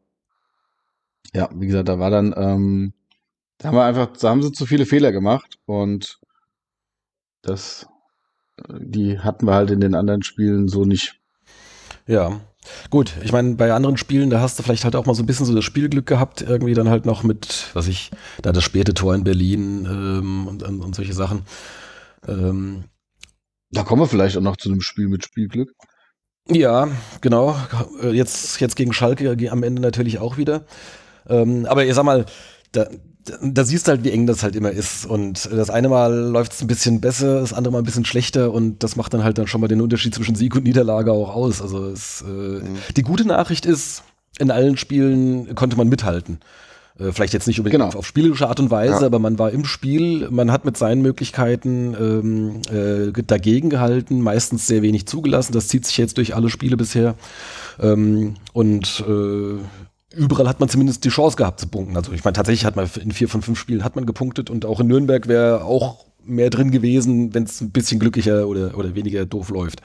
[1.35, 2.93] ja, wie gesagt, da war dann, ähm,
[3.59, 6.19] da haben wir einfach, da haben sie zu viele Fehler gemacht und
[7.43, 7.87] das,
[8.69, 11.21] die hatten wir halt in den anderen Spielen so nicht.
[12.07, 12.41] Ja.
[12.91, 15.27] Gut, ich meine, bei anderen Spielen, da hast du vielleicht halt auch mal so ein
[15.27, 18.11] bisschen so das Spielglück gehabt, irgendwie dann halt noch mit, was ich,
[18.43, 21.43] da das späte Tor in Berlin ähm, und, und, solche Sachen.
[22.29, 22.85] Ähm,
[23.71, 25.73] da kommen wir vielleicht auch noch zu einem Spiel mit Spielglück.
[26.49, 26.89] Ja,
[27.21, 27.57] genau.
[28.03, 30.65] Jetzt, jetzt gegen Schalke am Ende natürlich auch wieder.
[31.29, 32.27] Ähm, aber ich sag mal,
[32.73, 32.87] da,
[33.43, 35.07] da siehst du halt, wie eng das halt immer ist.
[35.07, 38.53] Und das eine Mal läuft es ein bisschen besser, das andere Mal ein bisschen schlechter
[38.53, 41.35] und das macht dann halt dann schon mal den Unterschied zwischen Sieg und Niederlage auch
[41.35, 41.61] aus.
[41.61, 42.79] Also es, äh, mhm.
[42.97, 44.03] die gute Nachricht ist,
[44.39, 46.39] in allen Spielen konnte man mithalten.
[46.99, 47.89] Äh, vielleicht jetzt nicht unbedingt genau.
[47.89, 49.07] auf, auf, spielerische Art und Weise, ja.
[49.07, 54.67] aber man war im Spiel, man hat mit seinen Möglichkeiten ähm, äh, dagegen gehalten, meistens
[54.67, 55.53] sehr wenig zugelassen.
[55.53, 57.15] Das zieht sich jetzt durch alle Spiele bisher.
[57.81, 59.59] Ähm, und äh,
[60.15, 61.97] überall hat man zumindest die Chance gehabt zu punkten.
[61.97, 64.65] Also ich meine, tatsächlich hat man in vier von fünf Spielen hat man gepunktet und
[64.67, 68.95] auch in Nürnberg wäre auch mehr drin gewesen, wenn es ein bisschen glücklicher oder, oder
[68.95, 69.81] weniger doof läuft.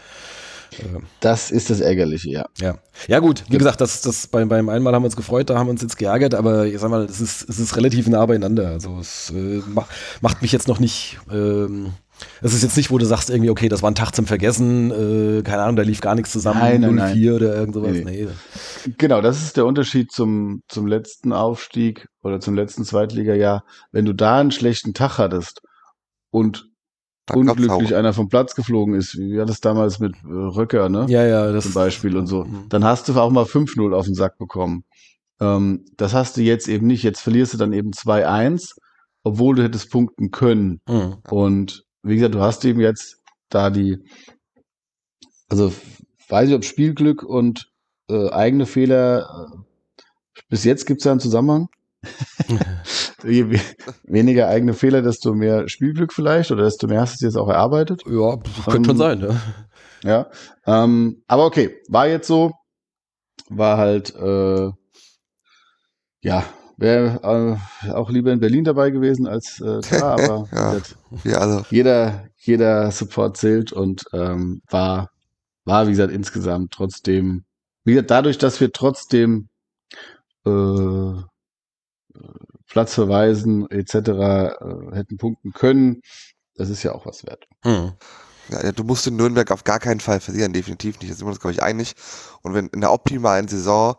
[1.20, 2.46] Das ist das Ärgerliche, ja.
[2.60, 5.58] Ja, ja gut, wie gesagt, das, das beim, beim einmal haben wir uns gefreut, da
[5.58, 8.26] haben wir uns jetzt geärgert, aber ich sag mal, es ist, es ist relativ nah
[8.26, 8.70] beieinander.
[8.70, 9.62] Also es äh,
[10.22, 11.18] macht mich jetzt noch nicht.
[11.32, 11.94] Ähm,
[12.42, 14.92] es ist jetzt nicht, wo du sagst irgendwie, okay, das war ein Tag zum Vergessen,
[14.92, 17.34] äh, keine Ahnung, da lief gar nichts zusammen, nein, nein, 04 nein.
[17.34, 17.92] oder irgend sowas.
[17.92, 18.04] Nee.
[18.04, 18.94] nee.
[18.98, 23.64] Genau, das ist der Unterschied zum, zum letzten Aufstieg oder zum letzten Zweitligajahr.
[23.92, 25.62] Wenn du da einen schlechten Tag hattest
[26.32, 26.70] und
[27.26, 31.08] dann unglücklich einer vom Platz geflogen ist, wie war das damals mit äh, Röcker, ne?
[31.10, 32.46] Ja, ja, das zum Beispiel und so.
[32.46, 32.66] Mhm.
[32.70, 34.84] Dann hast du auch mal 5-0 auf den Sack bekommen.
[35.42, 37.04] Ähm, das hast du jetzt eben nicht.
[37.04, 38.76] Jetzt verlierst du dann eben 2-1,
[39.24, 40.82] obwohl du hättest punkten können.
[40.88, 41.18] Mhm.
[41.30, 43.18] Und wie gesagt, du hast eben jetzt
[43.50, 43.98] da die,
[45.50, 45.74] also
[46.30, 47.72] weiß ich, ob Spielglück und
[48.10, 51.68] äh, eigene Fehler, äh, bis jetzt gibt es ja einen Zusammenhang.
[53.24, 53.60] Je
[54.04, 58.04] weniger eigene Fehler, desto mehr Spielglück vielleicht oder desto mehr hast du jetzt auch erarbeitet.
[58.06, 59.42] Ja, könnte ähm, schon sein, ja.
[60.04, 60.30] Ja,
[60.68, 62.52] ähm, aber okay, war jetzt so,
[63.50, 64.70] war halt, äh,
[66.22, 66.46] ja,
[66.78, 70.82] wäre äh, auch lieber in Berlin dabei gewesen als äh, da, aber ja,
[71.24, 71.66] ja, also.
[71.70, 75.10] jeder, jeder Support zählt und ähm, war,
[75.64, 77.46] war, wie gesagt, insgesamt trotzdem,
[77.84, 79.50] wie gesagt, dadurch, dass wir trotzdem
[80.46, 81.22] äh,
[82.68, 83.96] Platzverweisen etc.
[83.96, 86.02] Äh, hätten punkten können.
[86.56, 87.46] Das ist ja auch was wert.
[87.64, 87.94] Mhm.
[88.50, 91.12] Ja, du musst in Nürnberg auf gar keinen Fall verlieren, definitiv nicht.
[91.12, 91.96] Da sind wir uns, glaube ich, einig.
[92.42, 93.96] Und wenn in der optimalen Saison,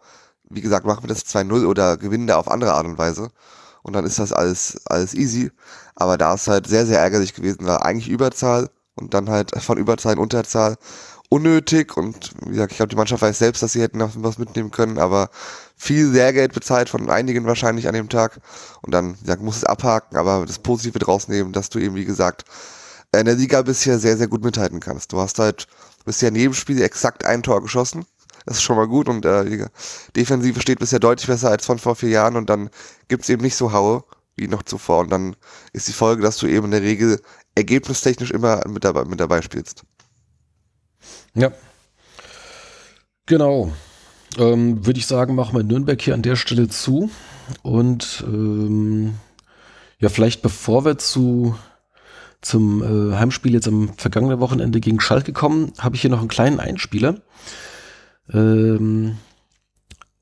[0.51, 3.31] wie gesagt, machen wir das 2-0 oder gewinnen da auf andere Art und Weise.
[3.83, 5.51] Und dann ist das alles, alles easy.
[5.95, 9.79] Aber da ist halt sehr, sehr ärgerlich gewesen, war eigentlich Überzahl und dann halt von
[9.79, 10.77] Überzahl in Unterzahl
[11.29, 14.71] unnötig und wie gesagt, ich glaube, die Mannschaft weiß selbst, dass sie hätten was mitnehmen
[14.71, 15.31] können, aber
[15.77, 18.41] viel Lehrgeld bezahlt von einigen wahrscheinlich an dem Tag
[18.83, 21.97] und dann, wie gesagt, muss es abhaken, aber das Positive draus nehmen, dass du eben,
[21.97, 22.45] wie gesagt,
[23.13, 25.13] in der Liga bisher sehr, sehr gut mithalten kannst.
[25.13, 25.67] Du hast halt
[26.05, 28.05] bisher in jedem Spiel exakt ein Tor geschossen.
[28.47, 29.65] Das ist schon mal gut und äh, die
[30.15, 32.71] Defensive steht bisher deutlich besser als von vor vier Jahren und dann
[33.09, 34.05] gibt's eben nicht so Haue
[34.37, 35.35] wie noch zuvor und dann
[35.73, 37.21] ist die Folge, dass du eben in der Regel
[37.55, 39.83] ergebnistechnisch immer mit dabei, mit dabei spielst.
[41.35, 41.51] Ja.
[43.27, 43.73] Genau.
[44.39, 47.11] Ähm, Würde ich sagen, machen wir Nürnberg hier an der Stelle zu.
[47.63, 49.15] Und ähm,
[49.99, 51.57] ja, vielleicht bevor wir zu
[52.43, 56.29] zum äh, Heimspiel jetzt am vergangenen Wochenende gegen Schalke kommen, habe ich hier noch einen
[56.29, 57.17] kleinen Einspieler.
[58.33, 59.19] Ähm,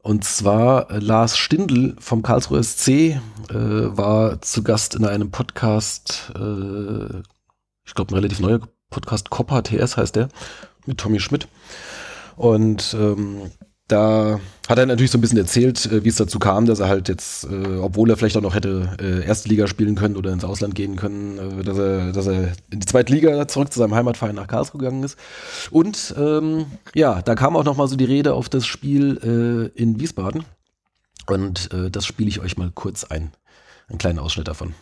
[0.02, 6.32] und zwar äh, Lars Stindl vom Karlsruher SC äh, war zu Gast in einem Podcast,
[6.34, 7.22] äh,
[7.86, 10.28] ich glaube ein relativ neuer Podcast Copper TS heißt der,
[10.86, 11.48] mit Tommy Schmidt.
[12.36, 13.50] Und ähm,
[13.88, 16.88] da hat er natürlich so ein bisschen erzählt, äh, wie es dazu kam, dass er
[16.88, 20.32] halt jetzt, äh, obwohl er vielleicht auch noch hätte äh, erste Liga spielen können oder
[20.32, 23.78] ins Ausland gehen können, äh, dass, er, dass er in die zweite Liga zurück zu
[23.78, 25.18] seinem Heimatverein nach Karlsruhe gegangen ist.
[25.70, 29.80] Und ähm, ja, da kam auch noch mal so die Rede auf das Spiel äh,
[29.80, 30.44] in Wiesbaden.
[31.26, 33.32] Und äh, das spiele ich euch mal kurz ein.
[33.88, 34.74] Einen kleinen Ausschnitt davon.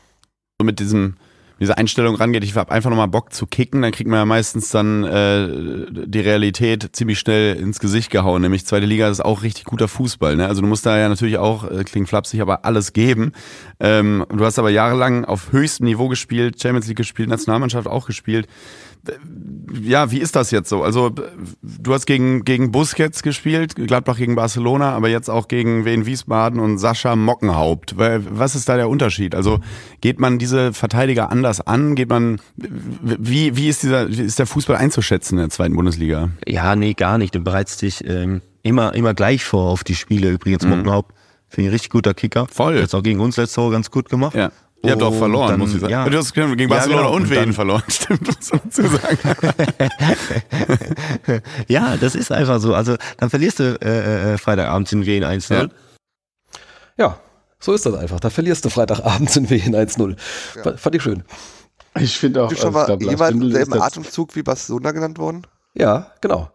[0.60, 1.16] So mit diesem
[1.62, 4.70] diese Einstellung rangeht, ich habe einfach nochmal Bock zu kicken, dann kriegt man ja meistens
[4.70, 8.42] dann äh, die Realität ziemlich schnell ins Gesicht gehauen.
[8.42, 10.34] Nämlich zweite Liga ist auch richtig guter Fußball.
[10.34, 10.48] Ne?
[10.48, 13.32] Also du musst da ja natürlich auch, äh, klingt flapsig, aber alles geben.
[13.78, 18.48] Ähm, du hast aber jahrelang auf höchstem Niveau gespielt, Champions League gespielt, Nationalmannschaft auch gespielt
[19.82, 20.82] ja, wie ist das jetzt so?
[20.82, 21.10] Also
[21.62, 26.60] du hast gegen, gegen Busquets gespielt, Gladbach gegen Barcelona, aber jetzt auch gegen Wien Wiesbaden
[26.60, 27.96] und Sascha Mockenhaupt.
[27.96, 29.34] Was ist da der Unterschied?
[29.34, 29.60] Also
[30.00, 31.94] geht man diese Verteidiger anders an?
[31.94, 36.30] Geht man, wie, wie ist dieser, wie ist der Fußball einzuschätzen in der zweiten Bundesliga?
[36.46, 37.34] Ja, nee, gar nicht.
[37.34, 40.30] Du bereitest dich ähm, immer, immer gleich vor auf die Spiele.
[40.30, 40.70] Übrigens, mhm.
[40.70, 41.12] Mockenhaupt
[41.48, 42.46] finde ich ein richtig guter Kicker.
[42.50, 42.76] Voll.
[42.76, 44.34] Jetzt auch gegen uns letzte Woche ganz gut gemacht.
[44.34, 44.52] Ja.
[44.84, 45.92] Ihr habt auch verloren, dann, muss ich sagen.
[45.92, 46.08] Ja.
[46.08, 47.14] Du hast gegen Barcelona Ja, genau.
[47.16, 49.18] und Und Wien verloren, stimmt, muss man dazu sagen.
[51.68, 52.74] ja, das ist einfach so.
[52.74, 55.54] Also dann verlierst du äh, äh, Freitagabend in Wien 1-0.
[55.54, 55.68] Ja.
[56.98, 57.18] Ja,
[57.60, 58.20] so ist das einfach.
[58.20, 60.16] Da verlierst du Freitagabends in Wien 1-0.
[60.56, 60.62] Ja.
[60.62, 61.22] Fa- Fand ich schön.
[61.98, 65.18] Ich finde auch, Bist du schon ich mal jemand im selben Atemzug wie Barcelona genannt
[65.18, 65.46] worden?
[65.74, 66.50] Ja, genau.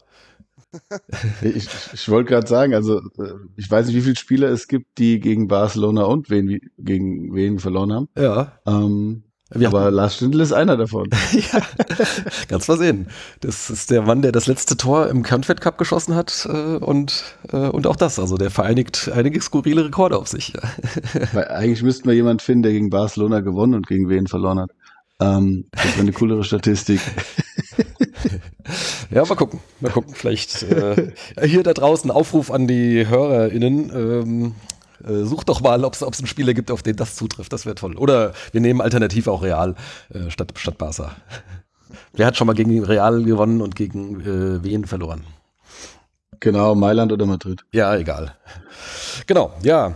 [1.42, 4.98] Ich, ich, wollte gerade sagen, also äh, ich weiß nicht, wie viele Spieler es gibt,
[4.98, 8.10] die gegen Barcelona und wen, gegen wen verloren haben.
[8.18, 8.60] Ja.
[8.66, 11.10] Ähm, Wir aber Lars Stindl ist einer davon.
[11.32, 11.62] ja,
[12.48, 13.08] ganz mal sehen.
[13.40, 17.24] Das ist der Mann, der das letzte Tor im Kernfett Cup geschossen hat äh, und,
[17.52, 18.20] äh, und auch das.
[18.20, 20.54] Also der vereinigt einige skurrile Rekorde auf sich.
[21.34, 24.72] Weil eigentlich müssten wir jemanden finden, der gegen Barcelona gewonnen und gegen wen verloren hat.
[25.20, 27.00] Ähm, das wäre eine coolere Statistik.
[29.10, 29.62] Ja, mal gucken.
[29.80, 30.14] Mal gucken.
[30.14, 31.12] Vielleicht äh,
[31.44, 33.92] hier da draußen Aufruf an die HörerInnen.
[33.96, 34.56] Ähm,
[35.06, 37.54] äh, sucht doch mal, ob es einen Spieler gibt, auf den das zutrifft.
[37.54, 37.96] Das wäre toll.
[37.98, 39.76] Oder wir nehmen alternativ auch Real
[40.14, 41.16] äh, statt, statt Barca.
[42.14, 45.24] Wer hat schon mal gegen Real gewonnen und gegen äh, wen verloren?
[46.40, 47.64] Genau, Mailand oder Madrid.
[47.72, 48.36] Ja, egal.
[49.26, 49.96] Genau, ja.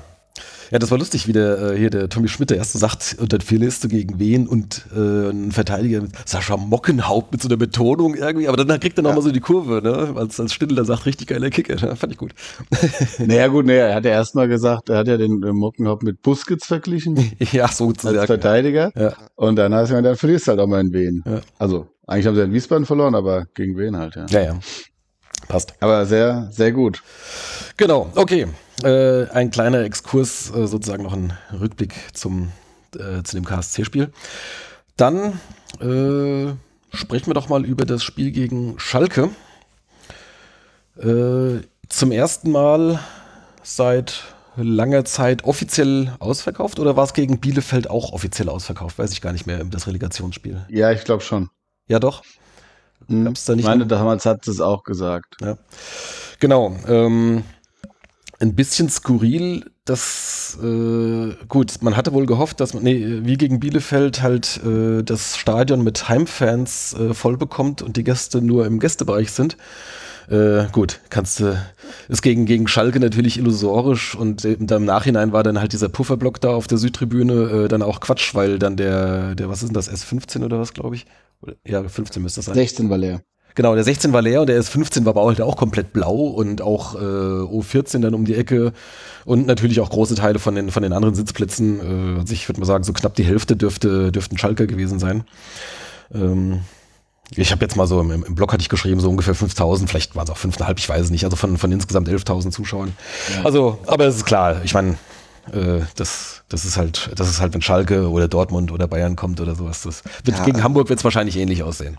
[0.72, 3.34] Ja, das war lustig, wie der, äh, hier der Tommy Schmidt der erste sagt, und
[3.34, 7.58] dann verlierst du gegen wen und äh, ein Verteidiger mit Sascha Mockenhaupt mit so einer
[7.58, 10.14] Betonung irgendwie, aber dann kriegt er nochmal so die Kurve, ne?
[10.16, 11.96] Als, als Stindl da sagt, richtig geiler Kicker, ne?
[11.98, 12.34] fand ich gut.
[13.20, 16.22] Naja, gut, naja, er hat ja erstmal gesagt, er hat ja den äh, Mockenhaupt mit
[16.22, 17.16] Busquets verglichen
[17.52, 18.28] ja, so als sozusagen.
[18.28, 18.92] Verteidiger.
[18.96, 19.14] Ja.
[19.36, 21.24] Und dann heißt es, dann verlierst du halt auch mal in wen.
[21.26, 21.42] Ja.
[21.60, 24.26] Also, eigentlich haben sie in Wiesbaden verloren, aber gegen wen halt, ja.
[24.30, 24.60] Ja, ja.
[25.48, 25.74] Passt.
[25.82, 27.04] Aber sehr, sehr gut.
[27.78, 28.48] Genau, okay.
[28.84, 32.52] Äh, ein kleiner Exkurs, äh, sozusagen noch ein Rückblick zum,
[32.96, 34.12] äh, zu dem KSC-Spiel.
[34.98, 35.40] Dann
[35.80, 36.54] äh,
[36.96, 39.30] sprechen wir doch mal über das Spiel gegen Schalke.
[40.98, 43.00] Äh, zum ersten Mal
[43.64, 44.24] seit
[44.58, 48.98] langer Zeit offiziell ausverkauft oder war es gegen Bielefeld auch offiziell ausverkauft?
[49.00, 50.66] Weiß ich gar nicht mehr, das Relegationsspiel.
[50.70, 51.50] Ja, ich glaube schon.
[51.88, 52.24] Ja, doch.
[53.08, 53.26] Hm.
[53.26, 55.36] Gab's da nicht ich meine, noch- damals hat es auch gesagt.
[55.42, 55.58] Ja.
[56.40, 56.76] Genau.
[56.88, 57.44] Ähm,
[58.42, 63.60] ein bisschen skurril, dass äh, gut, man hatte wohl gehofft, dass man, nee, wie gegen
[63.60, 68.80] Bielefeld halt äh, das Stadion mit Heimfans äh, voll bekommt und die Gäste nur im
[68.80, 69.58] Gästebereich sind.
[70.28, 71.56] Äh, gut, kannst du,
[72.08, 76.42] ist gegen, gegen Schalke natürlich illusorisch und dann im Nachhinein war dann halt dieser Pufferblock
[76.42, 79.76] da auf der Südtribüne äh, dann auch Quatsch, weil dann der, der, was ist denn
[79.76, 81.06] das, S15 oder was, glaube ich?
[81.42, 82.56] Oder, ja, 15 müsste das sein.
[82.56, 83.22] 16 war leer.
[83.56, 86.62] Genau, der 16 war leer und der S15 war aber halt auch komplett blau und
[86.62, 88.74] auch äh, O14 dann um die Ecke
[89.26, 92.16] und natürlich auch große Teile von den, von den anderen Sitzplätzen.
[92.16, 95.24] Äh, also ich würde mal sagen, so knapp die Hälfte dürfte, dürften Schalker gewesen sein.
[96.14, 96.62] Ähm,
[97.36, 100.16] ich habe jetzt mal so, im, im Blog hatte ich geschrieben, so ungefähr 5000, vielleicht
[100.16, 102.92] waren es auch 5,5, ich weiß es nicht, also von, von insgesamt 11.000 Zuschauern.
[103.44, 104.98] Also, aber es ist klar, ich meine,
[105.54, 109.40] äh, das, das ist halt, das ist halt, wenn Schalke oder Dortmund oder Bayern kommt
[109.40, 109.82] oder sowas.
[109.84, 110.44] Das wird, Ja.
[110.44, 111.98] gegen Hamburg wird es wahrscheinlich ähnlich aussehen.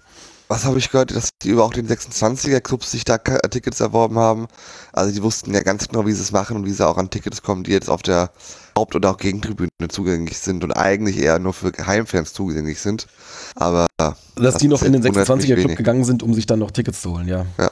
[0.53, 4.49] Was habe ich gehört, dass die über auch den 26er-Clubs sich da Tickets erworben haben?
[4.93, 7.09] Also die wussten ja ganz genau, wie sie es machen und wie sie auch an
[7.09, 8.33] Tickets kommen, die jetzt auf der
[8.77, 13.07] Haupt- oder auch Gegentribüne zugänglich sind und eigentlich eher nur für Heimfans zugänglich sind.
[13.55, 15.77] Aber Dass Das die noch in den jetzt wundert mich 26er Club wenig.
[15.79, 17.47] gegangen sind, um sich dann noch Tickets zu holen, ja.
[17.59, 17.71] Ja.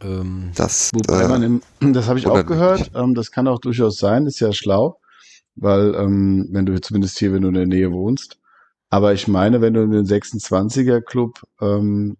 [0.00, 3.58] Ähm, das, Wobei äh, man im, das habe ich auch gehört, ähm, das kann auch
[3.58, 4.98] durchaus sein, ist ja schlau,
[5.54, 8.38] weil ähm, wenn du zumindest hier, wenn du in der Nähe wohnst,
[8.88, 12.16] aber ich meine, wenn du in den 26er Club, ähm,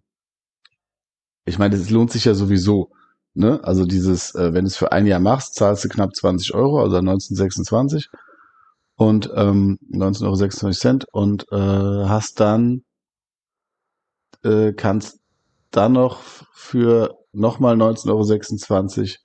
[1.45, 2.91] ich meine, es lohnt sich ja sowieso,
[3.33, 3.59] ne?
[3.63, 6.81] Also dieses, äh, wenn du es für ein Jahr machst, zahlst du knapp 20 Euro,
[6.81, 8.09] also 1926
[8.95, 12.83] und ähm, 19,26 Euro und äh, hast dann
[14.43, 15.19] äh, kannst
[15.71, 16.21] dann noch
[16.53, 19.17] für nochmal 19,26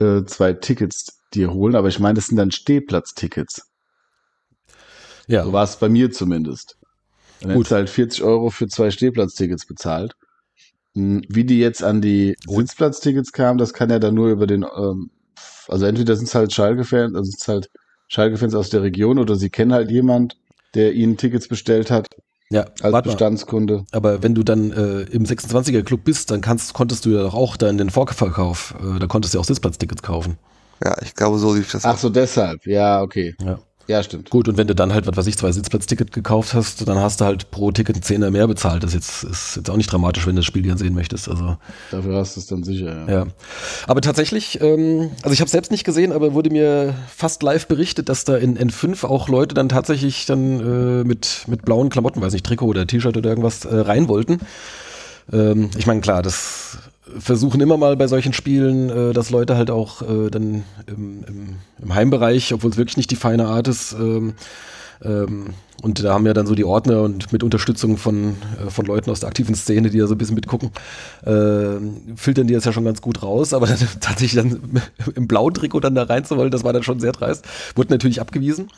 [0.00, 1.74] Euro äh, zwei Tickets dir holen.
[1.76, 3.70] Aber ich meine, das sind dann Stehplatztickets.
[5.26, 6.76] Ja, So war es bei mir zumindest.
[7.40, 7.56] Dann Gut.
[7.56, 10.14] hättest du halt 40 Euro für zwei Stehplatztickets bezahlt.
[10.96, 14.62] Hm, Wie die jetzt an die Sitzplatztickets kamen, das kann ja dann nur über den,
[14.64, 15.10] ähm,
[15.68, 17.70] also entweder sind es halt Schalke-Fans, also es ist halt
[18.08, 20.36] Schalke-Fans aus der Region oder sie kennen halt jemand,
[20.74, 22.08] der ihnen Tickets bestellt hat
[22.50, 23.12] ja, als warte mal.
[23.14, 23.84] Bestandskunde.
[23.92, 27.34] Aber wenn du dann äh, im 26er Club bist, dann kannst, konntest du ja doch
[27.34, 30.38] auch dann den Vorverkauf, äh, da konntest du ja auch Sitzplatztickets kaufen.
[30.82, 31.84] Ja, ich glaube, so lief das.
[31.84, 32.66] Ach so, deshalb.
[32.66, 33.34] Ja, okay.
[33.42, 33.58] Ja.
[33.88, 34.30] Ja, stimmt.
[34.30, 37.20] Gut, und wenn du dann halt, was weiß ich, zwei Sitzplatzticket gekauft hast, dann hast
[37.20, 38.82] du halt pro Ticket einen Zehner mehr bezahlt.
[38.82, 41.28] Das ist jetzt, ist jetzt auch nicht dramatisch, wenn du das Spiel gern sehen möchtest.
[41.28, 41.56] Also
[41.92, 43.14] Dafür hast du es dann sicher, ja.
[43.14, 43.26] Ja,
[43.86, 48.08] aber tatsächlich, ähm, also ich habe selbst nicht gesehen, aber wurde mir fast live berichtet,
[48.08, 52.32] dass da in N5 auch Leute dann tatsächlich dann äh, mit, mit blauen Klamotten, weiß
[52.32, 54.40] nicht, Trikot oder T-Shirt oder irgendwas äh, rein wollten.
[55.32, 56.78] Ähm, ich meine, klar, das
[57.18, 61.56] versuchen immer mal bei solchen Spielen, äh, dass Leute halt auch äh, dann im, im,
[61.80, 64.34] im Heimbereich, obwohl es wirklich nicht die feine Art ist, ähm,
[65.04, 68.86] ähm, und da haben ja dann so die Ordner und mit Unterstützung von, äh, von
[68.86, 70.70] Leuten aus der aktiven Szene, die da so ein bisschen mitgucken,
[71.22, 73.52] äh, filtern die das ja schon ganz gut raus.
[73.52, 74.80] Aber dann, tatsächlich dann
[75.14, 77.44] im blauen Trikot dann da reinzuwollen, das war dann schon sehr dreist.
[77.74, 78.68] Wurde natürlich abgewiesen.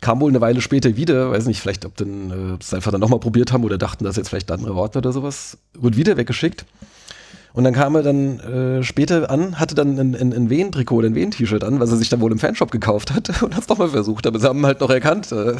[0.00, 3.00] Kam wohl eine Weile später wieder, weiß nicht, vielleicht ob dann äh, es einfach dann
[3.00, 5.56] nochmal probiert haben oder dachten, dass jetzt vielleicht ein anderer Ordner oder sowas.
[5.78, 6.66] Wurde wieder weggeschickt.
[7.54, 11.14] Und dann kam er dann äh, später an, hatte dann ein, ein, ein Wehen-Trikot ein
[11.14, 13.90] Wehen-T-Shirt an, was er sich dann wohl im Fanshop gekauft hat und hat es nochmal
[13.90, 14.26] versucht.
[14.26, 15.54] Aber sie haben halt noch erkannt äh,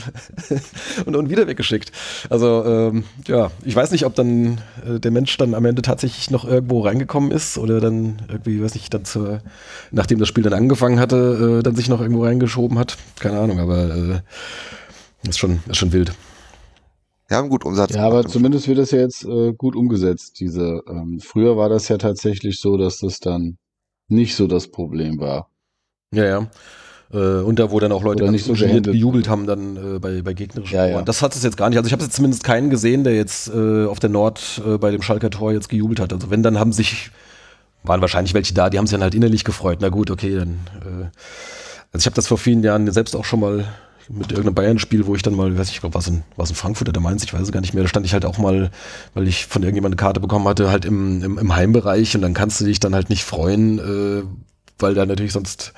[1.07, 1.93] und, und wieder weggeschickt.
[2.31, 6.33] Also ähm, ja, ich weiß nicht, ob dann äh, der Mensch dann am Ende tatsächlich
[6.33, 9.41] noch irgendwo reingekommen ist oder dann irgendwie, weiß nicht, dann zur,
[9.93, 12.97] nachdem das Spiel dann angefangen hatte, äh, dann sich noch irgendwo reingeschoben hat.
[13.21, 16.13] Keine Ahnung, aber äh, ist, schon, ist schon wild.
[17.29, 17.95] Wir haben gut Umsatz.
[17.95, 20.41] Ja, aber zumindest wird das ja jetzt äh, gut umgesetzt.
[20.41, 23.57] Diese, ähm, früher war das ja tatsächlich so, dass das dann
[24.09, 25.49] nicht so das Problem war.
[26.13, 26.51] Ja, ja.
[27.13, 30.35] Äh, und da, wo dann auch Leute nicht so gejubelt haben, dann äh, bei, bei
[30.35, 30.93] gegnerischen Ja, ja.
[30.95, 31.05] Toren.
[31.07, 31.79] Das hat es jetzt gar nicht.
[31.79, 34.91] Also ich habe jetzt zumindest keinen gesehen, der jetzt äh, auf der Nord äh, bei
[34.91, 36.13] dem Schalker Tor jetzt gejubelt hat.
[36.13, 37.11] Also wenn, dann haben sich,
[37.83, 39.79] waren wahrscheinlich welche da, die haben sich dann halt innerlich gefreut.
[39.81, 40.61] Na gut, okay, dann.
[40.81, 41.11] Äh,
[41.93, 43.65] also ich habe das vor vielen Jahren selbst auch schon mal
[44.09, 46.88] mit irgendeinem Bayern-Spiel, wo ich dann mal, weiß ich, glaube, was in, was in Frankfurt
[46.88, 48.71] oder Mainz, ich weiß es gar nicht mehr, da stand ich halt auch mal,
[49.14, 52.35] weil ich von irgendjemandem eine Karte bekommen hatte, halt im, im, im Heimbereich und dann
[52.35, 54.23] kannst du dich dann halt nicht freuen, äh,
[54.79, 55.73] weil da natürlich sonst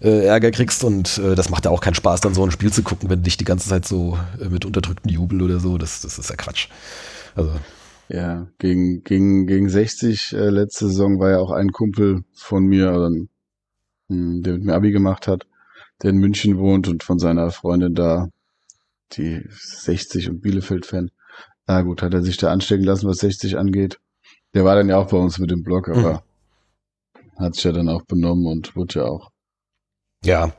[0.00, 2.72] äh, Ärger kriegst und äh, das macht ja auch keinen Spaß, dann so ein Spiel
[2.72, 6.00] zu gucken, wenn dich die ganze Zeit so äh, mit unterdrücktem Jubel oder so, das,
[6.00, 6.68] das ist ja Quatsch.
[7.34, 7.52] Also,
[8.08, 13.10] Ja, gegen, gegen, gegen 60 äh, letzte Saison war ja auch ein Kumpel von mir,
[14.08, 15.46] mh, der mit mir Abi gemacht hat,
[16.02, 18.28] der in München wohnt und von seiner Freundin da,
[19.12, 21.10] die 60 und Bielefeld-Fan.
[21.66, 23.98] Na gut, hat er sich da anstecken lassen, was 60 angeht.
[24.54, 26.22] Der war dann ja auch bei uns mit dem Blog, aber
[27.38, 29.30] hat sich ja dann auch benommen und wurde ja auch.
[30.24, 30.52] ja,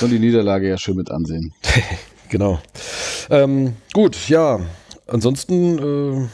[0.00, 1.52] Und die Niederlage ja schön mit ansehen.
[2.28, 2.60] genau.
[3.30, 4.60] Ähm, gut, ja.
[5.06, 6.28] Ansonsten äh,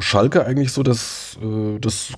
[0.00, 2.12] Schalke eigentlich so das, äh, das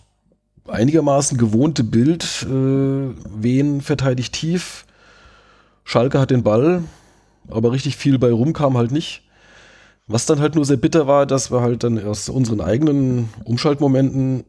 [0.66, 2.24] einigermaßen gewohnte Bild.
[2.44, 4.85] Äh, Wen verteidigt tief?
[5.86, 6.82] Schalke hat den Ball,
[7.48, 9.22] aber richtig viel bei rum kam halt nicht.
[10.08, 14.44] Was dann halt nur sehr bitter war, dass wir halt dann aus unseren eigenen Umschaltmomenten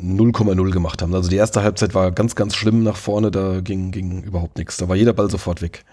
[0.00, 1.12] 0,0 gemacht haben.
[1.12, 4.76] Also die erste Halbzeit war ganz, ganz schlimm nach vorne, da ging, ging überhaupt nichts.
[4.76, 5.84] Da war jeder Ball sofort weg.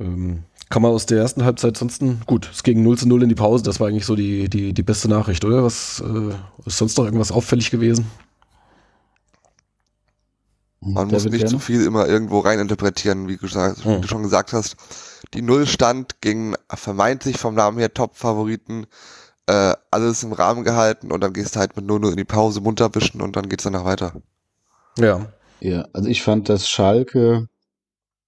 [0.00, 3.28] Ähm, kann man aus der ersten Halbzeit sonst, gut, es ging 0 zu 0 in
[3.28, 5.62] die Pause, das war eigentlich so die, die, die beste Nachricht, oder?
[5.62, 6.34] Was äh,
[6.66, 8.06] ist sonst noch irgendwas auffällig gewesen?
[10.84, 14.02] Man Der muss nicht zu viel immer irgendwo reininterpretieren, wie, gesagt, wie Hm.
[14.02, 14.76] du schon gesagt hast.
[15.34, 18.86] Die Null stand gegen vermeintlich vom Namen her Top-Favoriten.
[19.46, 22.60] Äh, alles im Rahmen gehalten und dann gehst du halt mit 0-0 in die Pause
[22.60, 24.14] munter wischen und dann geht's danach weiter.
[24.98, 25.32] Ja.
[25.60, 27.48] Ja, also ich fand, dass Schalke,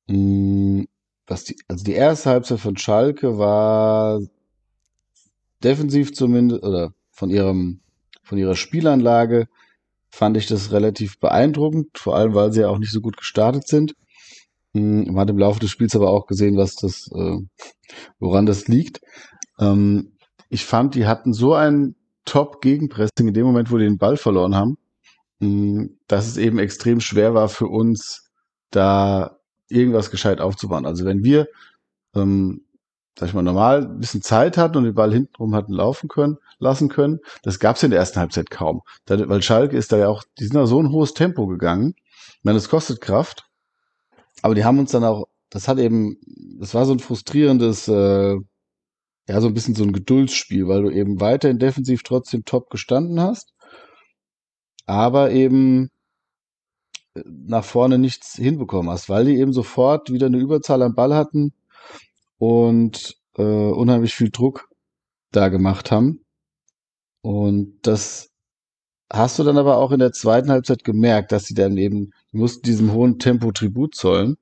[0.08, 0.84] mh,
[1.26, 4.20] was die, also die erste Halbzeit von Schalke war
[5.62, 7.80] defensiv zumindest, oder von ihrem,
[8.22, 9.48] von ihrer Spielanlage
[10.14, 13.66] fand ich das relativ beeindruckend, vor allem weil sie ja auch nicht so gut gestartet
[13.66, 13.94] sind.
[14.74, 17.38] Mh, Man hat im Laufe des Spiels aber auch gesehen, was das, äh,
[18.20, 19.00] woran das liegt.
[19.60, 20.12] Ähm,
[20.50, 21.96] ich fand, die hatten so ein
[22.26, 24.78] Top-Gegenpressing in dem Moment, wo die den Ball verloren haben,
[25.40, 28.30] mh, dass es eben extrem schwer war für uns,
[28.70, 29.38] da
[29.68, 30.86] irgendwas gescheit aufzubauen.
[30.86, 31.48] Also wenn wir,
[32.14, 32.62] ähm,
[33.18, 36.38] sag ich mal, normal ein bisschen Zeit hatten und den Ball hintenrum hatten laufen können,
[36.58, 38.82] lassen können, das gab es in der ersten Halbzeit kaum.
[39.04, 41.94] Da, weil Schalke ist da ja auch, die sind da so ein hohes Tempo gegangen.
[42.38, 43.48] Ich meine, es kostet Kraft,
[44.42, 46.18] aber die haben uns dann auch, das hat eben,
[46.58, 48.36] das war so ein frustrierendes, äh,
[49.28, 53.20] ja, so ein bisschen so ein Geduldsspiel, weil du eben weiterhin defensiv trotzdem top gestanden
[53.20, 53.54] hast,
[54.86, 55.90] aber eben
[57.14, 61.14] äh, nach vorne nichts hinbekommen hast, weil die eben sofort wieder eine Überzahl am Ball
[61.14, 61.54] hatten
[62.44, 64.68] und äh, unheimlich viel Druck
[65.32, 66.26] da gemacht haben.
[67.22, 68.32] Und das
[69.10, 72.36] hast du dann aber auch in der zweiten Halbzeit gemerkt, dass sie dann eben, die
[72.36, 74.36] mussten diesem hohen Tempo Tribut zollen.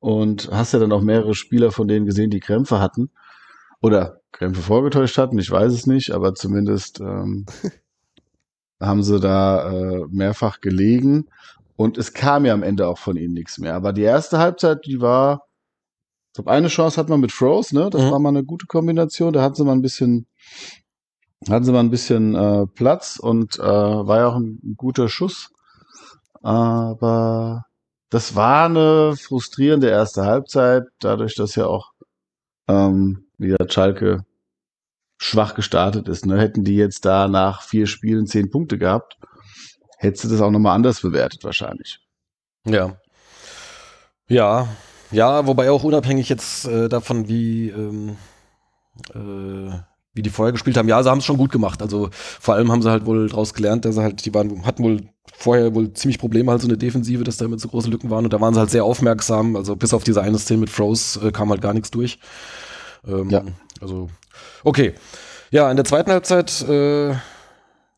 [0.00, 3.10] Und hast ja dann auch mehrere Spieler von denen gesehen, die Krämpfe hatten.
[3.80, 7.46] Oder Krämpfe vorgetäuscht hatten, ich weiß es nicht, aber zumindest ähm,
[8.80, 11.28] haben sie da äh, mehrfach gelegen.
[11.76, 13.74] Und es kam ja am Ende auch von ihnen nichts mehr.
[13.74, 15.46] Aber die erste Halbzeit, die war,
[16.32, 17.90] ich glaube, eine Chance hat man mit Froze, ne?
[17.90, 18.10] Das Mhm.
[18.10, 19.34] war mal eine gute Kombination.
[19.34, 20.26] Da hatten sie mal ein bisschen,
[21.46, 25.50] hatten sie mal ein bisschen äh, Platz und äh, war ja auch ein, guter Schuss.
[26.40, 27.66] Aber
[28.08, 31.92] das war eine frustrierende erste Halbzeit, dadurch, dass ja auch
[32.66, 34.24] ähm, wieder Schalke
[35.18, 36.24] schwach gestartet ist.
[36.24, 36.40] Ne?
[36.40, 39.18] Hätten die jetzt da nach vier Spielen zehn Punkte gehabt,
[39.98, 42.00] hättest du das auch nochmal anders bewertet wahrscheinlich.
[42.64, 42.96] Ja.
[44.28, 44.66] Ja,
[45.12, 48.16] ja, wobei auch unabhängig jetzt äh, davon, wie, ähm,
[49.14, 49.72] äh,
[50.14, 51.80] wie die vorher gespielt haben, ja, sie haben es schon gut gemacht.
[51.82, 54.84] Also vor allem haben sie halt wohl daraus gelernt, dass sie halt, die waren, hatten
[54.84, 55.00] wohl
[55.38, 58.24] vorher wohl ziemlich Probleme, halt so eine Defensive, dass da immer so große Lücken waren
[58.24, 59.56] und da waren sie halt sehr aufmerksam.
[59.56, 62.18] Also bis auf diese eine Szene mit Froze äh, kam halt gar nichts durch.
[63.06, 63.42] Ähm, Ja.
[63.80, 64.10] Also,
[64.64, 64.94] okay.
[65.50, 67.14] Ja, in der zweiten Halbzeit äh,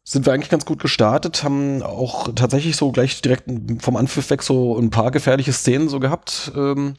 [0.05, 3.45] sind wir eigentlich ganz gut gestartet, haben auch tatsächlich so gleich direkt
[3.83, 6.53] vom Anpfiff weg so ein paar gefährliche Szenen so gehabt.
[6.55, 6.95] Ähm,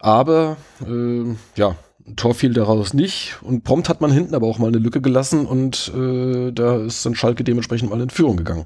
[0.00, 0.56] aber
[0.86, 1.76] äh, ja,
[2.06, 5.00] ein Tor fiel daraus nicht und prompt hat man hinten aber auch mal eine Lücke
[5.00, 8.64] gelassen und äh, da ist dann Schalke dementsprechend mal in Führung gegangen.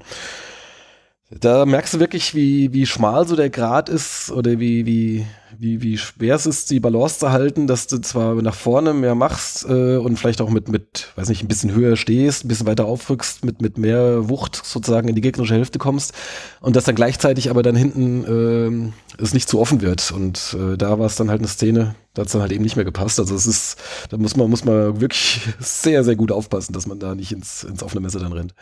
[1.31, 5.79] Da merkst du wirklich, wie, wie schmal so der Grad ist oder wie, wie, wie,
[5.83, 9.63] wie schwer es ist, die Balance zu halten, dass du zwar nach vorne mehr machst
[9.69, 12.85] äh, und vielleicht auch mit, mit, weiß nicht, ein bisschen höher stehst, ein bisschen weiter
[12.85, 16.13] aufrückst, mit, mit mehr Wucht sozusagen in die gegnerische Hälfte kommst
[16.61, 20.11] und dass dann gleichzeitig aber dann hinten ähm, es nicht zu offen wird.
[20.11, 22.63] Und äh, da war es dann halt eine Szene, da hat es dann halt eben
[22.63, 23.19] nicht mehr gepasst.
[23.19, 23.77] Also es ist,
[24.09, 27.63] da muss man, muss man wirklich sehr, sehr gut aufpassen, dass man da nicht ins,
[27.63, 28.55] ins offene Messer dann rennt.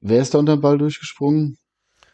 [0.00, 1.58] Wer ist da unter den Ball durchgesprungen?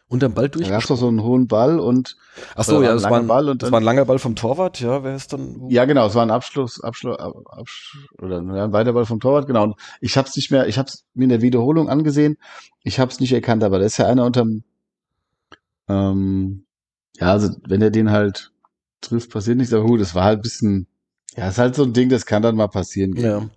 [0.09, 0.69] Unterm Ball Da durch.
[0.69, 2.17] gab es doch so einen hohen Ball und
[2.55, 4.81] Ach so, ja, das war, ein, Ball und das war ein langer Ball vom Torwart,
[4.81, 5.69] ja, wer ist dann?
[5.71, 9.65] ja genau, es war ein Abschluss, Abschluss, Absch oder ein Weiterball vom Torwart, genau.
[9.65, 12.37] Und ich habe es nicht mehr, ich habe es mir in der Wiederholung angesehen,
[12.83, 14.63] ich habe es nicht erkannt, aber da ist ja einer unterm,
[15.89, 16.65] ähm,
[17.17, 18.53] ja, also wenn er den halt
[19.01, 20.87] trifft, passiert nichts, aber gut, es war halt ein bisschen,
[21.37, 23.17] ja, ist halt so ein Ding, das kann dann mal passieren.
[23.17, 23.49] Ja.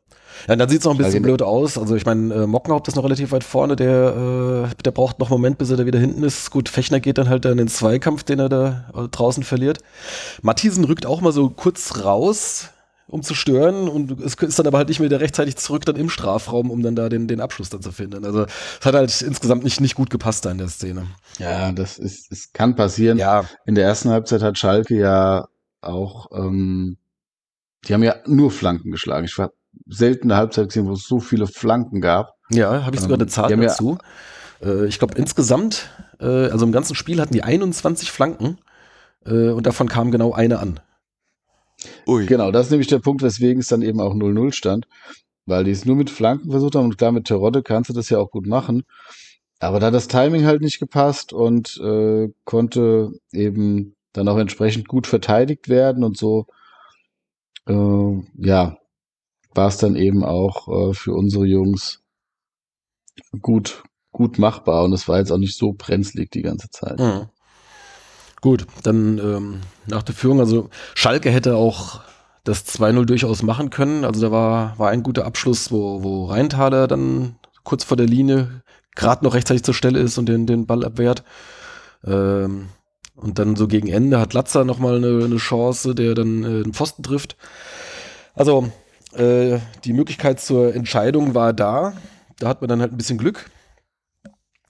[0.47, 1.77] Ja, dann sieht es noch ein bisschen Weil- blöd aus.
[1.77, 5.27] Also ich meine, äh, Mockenhaupt ist noch relativ weit vorne, der, äh, der braucht noch
[5.31, 6.51] einen Moment, bis er da wieder hinten ist.
[6.51, 9.79] Gut, Fechner geht dann halt dann in den Zweikampf, den er da äh, draußen verliert.
[10.41, 12.69] Matthiesen rückt auch mal so kurz raus,
[13.09, 15.95] um zu stören und es ist dann aber halt nicht mehr wieder rechtzeitig zurück dann
[15.95, 18.25] im Strafraum, um dann da den, den Abschluss dann zu finden.
[18.25, 18.45] Also
[18.79, 21.07] es hat halt insgesamt nicht, nicht gut gepasst da in der Szene.
[21.39, 23.17] Ja, das ist, es kann passieren.
[23.17, 25.47] Ja, In der ersten Halbzeit hat Schalke ja
[25.79, 26.97] auch, ähm,
[27.87, 29.25] die haben ja nur Flanken geschlagen.
[29.25, 29.53] Ich habe
[29.87, 32.33] selten eine Halbzeit gesehen, wo es so viele Flanken gab.
[32.49, 33.97] Ja, habe ich sogar Ähm, eine Zahl die haben ja- dazu.
[34.61, 38.57] Äh, ich glaube, insgesamt, äh, also im ganzen Spiel hatten die 21 Flanken
[39.25, 40.79] äh, und davon kam genau eine an.
[42.07, 42.25] Ui.
[42.25, 44.87] Genau, das ist nämlich der Punkt, weswegen es dann eben auch 0-0 stand,
[45.45, 48.09] weil die es nur mit Flanken versucht haben und klar, mit Terodde kannst du das
[48.09, 48.83] ja auch gut machen.
[49.59, 54.87] Aber da hat das Timing halt nicht gepasst und äh, konnte eben dann auch entsprechend
[54.87, 56.47] gut verteidigt werden und so,
[57.67, 58.77] äh, ja,
[59.57, 62.01] war es dann eben auch äh, für unsere Jungs
[63.41, 66.99] gut, gut machbar und es war jetzt auch nicht so brenzlig die ganze Zeit.
[66.99, 67.27] Mhm.
[68.39, 72.01] Gut, dann ähm, nach der Führung, also Schalke hätte auch
[72.43, 74.05] das 2-0 durchaus machen können.
[74.05, 78.61] Also da war, war ein guter Abschluss, wo, wo Rheintaler dann kurz vor der Linie
[78.95, 81.23] gerade noch rechtzeitig zur Stelle ist und den, den Ball abwehrt.
[82.05, 82.69] Ähm,
[83.15, 86.73] und dann so gegen Ende hat Latzer nochmal eine, eine Chance, der dann äh, den
[86.73, 87.35] Pfosten trifft.
[88.35, 88.71] Also
[89.19, 91.93] äh, die Möglichkeit zur Entscheidung war da.
[92.39, 93.49] Da hat man dann halt ein bisschen Glück.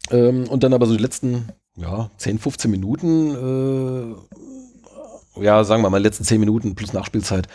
[0.10, 4.16] Ähm, und dann aber so die letzten ja, 10, 15 Minuten,
[5.38, 7.48] äh, ja, sagen wir mal, letzten 10 Minuten plus Nachspielzeit,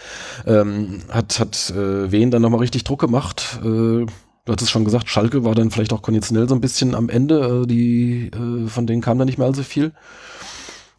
[0.47, 3.59] ähm, hat, hat äh, Wen dann nochmal richtig Druck gemacht.
[3.61, 4.07] Äh, du
[4.49, 7.63] hattest schon gesagt, Schalke war dann vielleicht auch konditionell so ein bisschen am Ende.
[7.63, 9.93] Äh, die, äh, von denen kam da nicht mehr allzu viel.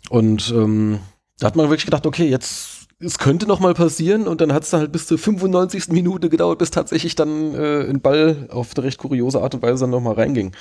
[0.10, 1.00] Und ähm,
[1.40, 2.73] da hat man wirklich gedacht, okay, jetzt,
[3.04, 5.90] es könnte noch mal passieren und dann hat es dann halt bis zur 95.
[5.90, 9.82] Minute gedauert, bis tatsächlich dann äh, ein Ball auf eine recht kuriose Art und Weise
[9.82, 10.54] dann noch mal reinging.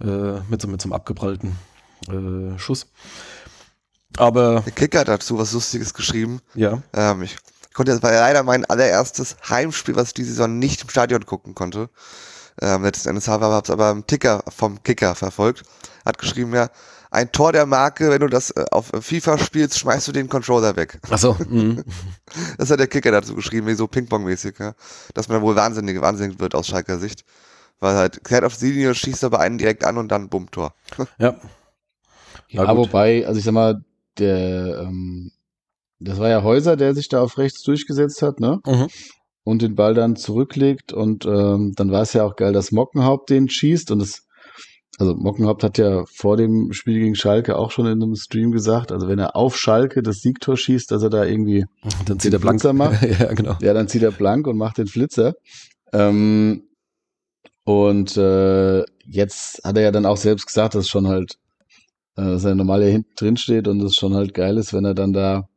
[0.00, 1.56] Äh, mit, so, mit so einem abgeprallten
[2.08, 2.86] äh, Schuss.
[4.16, 6.40] Aber Der Kicker hat dazu was Lustiges geschrieben.
[6.54, 7.36] ja, Ähm, ich
[7.72, 11.24] konnte, das war ja leider mein allererstes Heimspiel, was ich diese Saison nicht im Stadion
[11.24, 11.88] gucken konnte.
[12.60, 15.62] Ähm, letzten Endes habe ich es aber im Ticker vom Kicker verfolgt.
[16.04, 16.68] Hat geschrieben, ja,
[17.12, 20.76] ein Tor der Marke, wenn du das äh, auf FIFA spielst, schmeißt du den Controller
[20.76, 20.98] weg.
[21.10, 21.36] Achso.
[21.52, 21.84] Mhm.
[22.56, 24.74] Das hat der Kicker dazu geschrieben, wie so Ping-Pong-mäßig, ja.
[25.12, 27.24] Dass man wohl wahnsinnig, wahnsinnig wird aus Schalker Sicht.
[27.78, 30.74] Weil halt, kehrt auf die Linie, schießt aber einen direkt an und dann bumm, Tor.
[31.18, 31.36] Ja.
[32.48, 32.76] Ja, gut.
[32.76, 33.84] wobei, also ich sag mal,
[34.18, 35.32] der, ähm,
[35.98, 38.60] das war ja Häuser, der sich da auf rechts durchgesetzt hat, ne?
[38.66, 38.88] Mhm.
[39.44, 43.28] Und den Ball dann zurücklegt und ähm, dann war es ja auch geil, dass Mockenhaupt
[43.28, 44.26] den schießt und es,
[44.98, 48.92] also Mockenhaupt hat ja vor dem Spiel gegen Schalke auch schon in einem Stream gesagt,
[48.92, 51.64] also wenn er auf Schalke das Siegtor schießt, dass er da irgendwie
[52.06, 52.62] Dann zieht er blank.
[52.74, 53.02] Macht.
[53.20, 53.56] ja, genau.
[53.60, 55.34] Ja, dann zieht er blank und macht den Flitzer.
[55.92, 56.64] Ähm,
[57.64, 61.38] und äh, jetzt hat er ja dann auch selbst gesagt, dass schon halt,
[62.16, 64.84] äh, dass er normal hier hinten drin steht und es schon halt geil ist, wenn
[64.84, 65.48] er dann da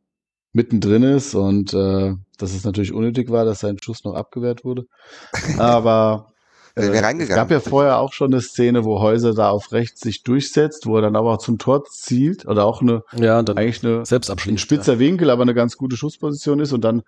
[0.52, 4.86] mittendrin ist und äh, dass es natürlich unnötig war, dass sein Schuss noch abgewehrt wurde.
[5.58, 6.32] Aber
[6.76, 7.36] Wäre äh, es reingegangen.
[7.36, 10.96] gab ja vorher auch schon eine Szene, wo Häuser da auf rechts sich durchsetzt, wo
[10.96, 14.58] er dann aber auch zum Tor zielt oder auch eine Ja, eigentlich eine selbst ein
[14.58, 17.02] spitzer Winkel, aber eine ganz gute Schussposition ist und dann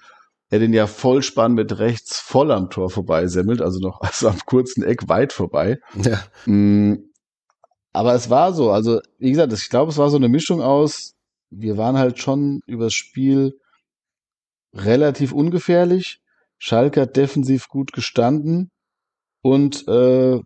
[0.50, 4.82] er den ja Vollspann mit rechts voll am Tor vorbeisemmelt, also noch also am kurzen
[4.82, 5.78] Eck weit vorbei.
[5.94, 6.10] Ja.
[6.12, 6.22] ja.
[6.46, 7.10] Mm,
[7.92, 11.14] Aber es war so, also wie gesagt, ich glaube, es war so eine Mischung aus,
[11.50, 13.58] wir waren halt schon übers Spiel
[14.74, 16.20] relativ ungefährlich.
[16.58, 18.70] Schalke hat defensiv gut gestanden
[19.50, 20.40] und äh,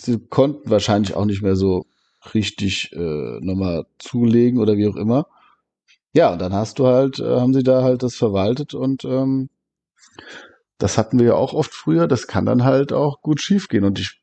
[0.00, 1.86] sie konnten wahrscheinlich auch nicht mehr so
[2.34, 5.26] richtig äh, nochmal zulegen oder wie auch immer.
[6.12, 9.50] Ja, und dann hast du halt, äh, haben sie da halt das verwaltet und ähm,
[10.78, 12.06] das hatten wir ja auch oft früher.
[12.06, 13.84] Das kann dann halt auch gut schiefgehen.
[13.84, 14.20] Und ich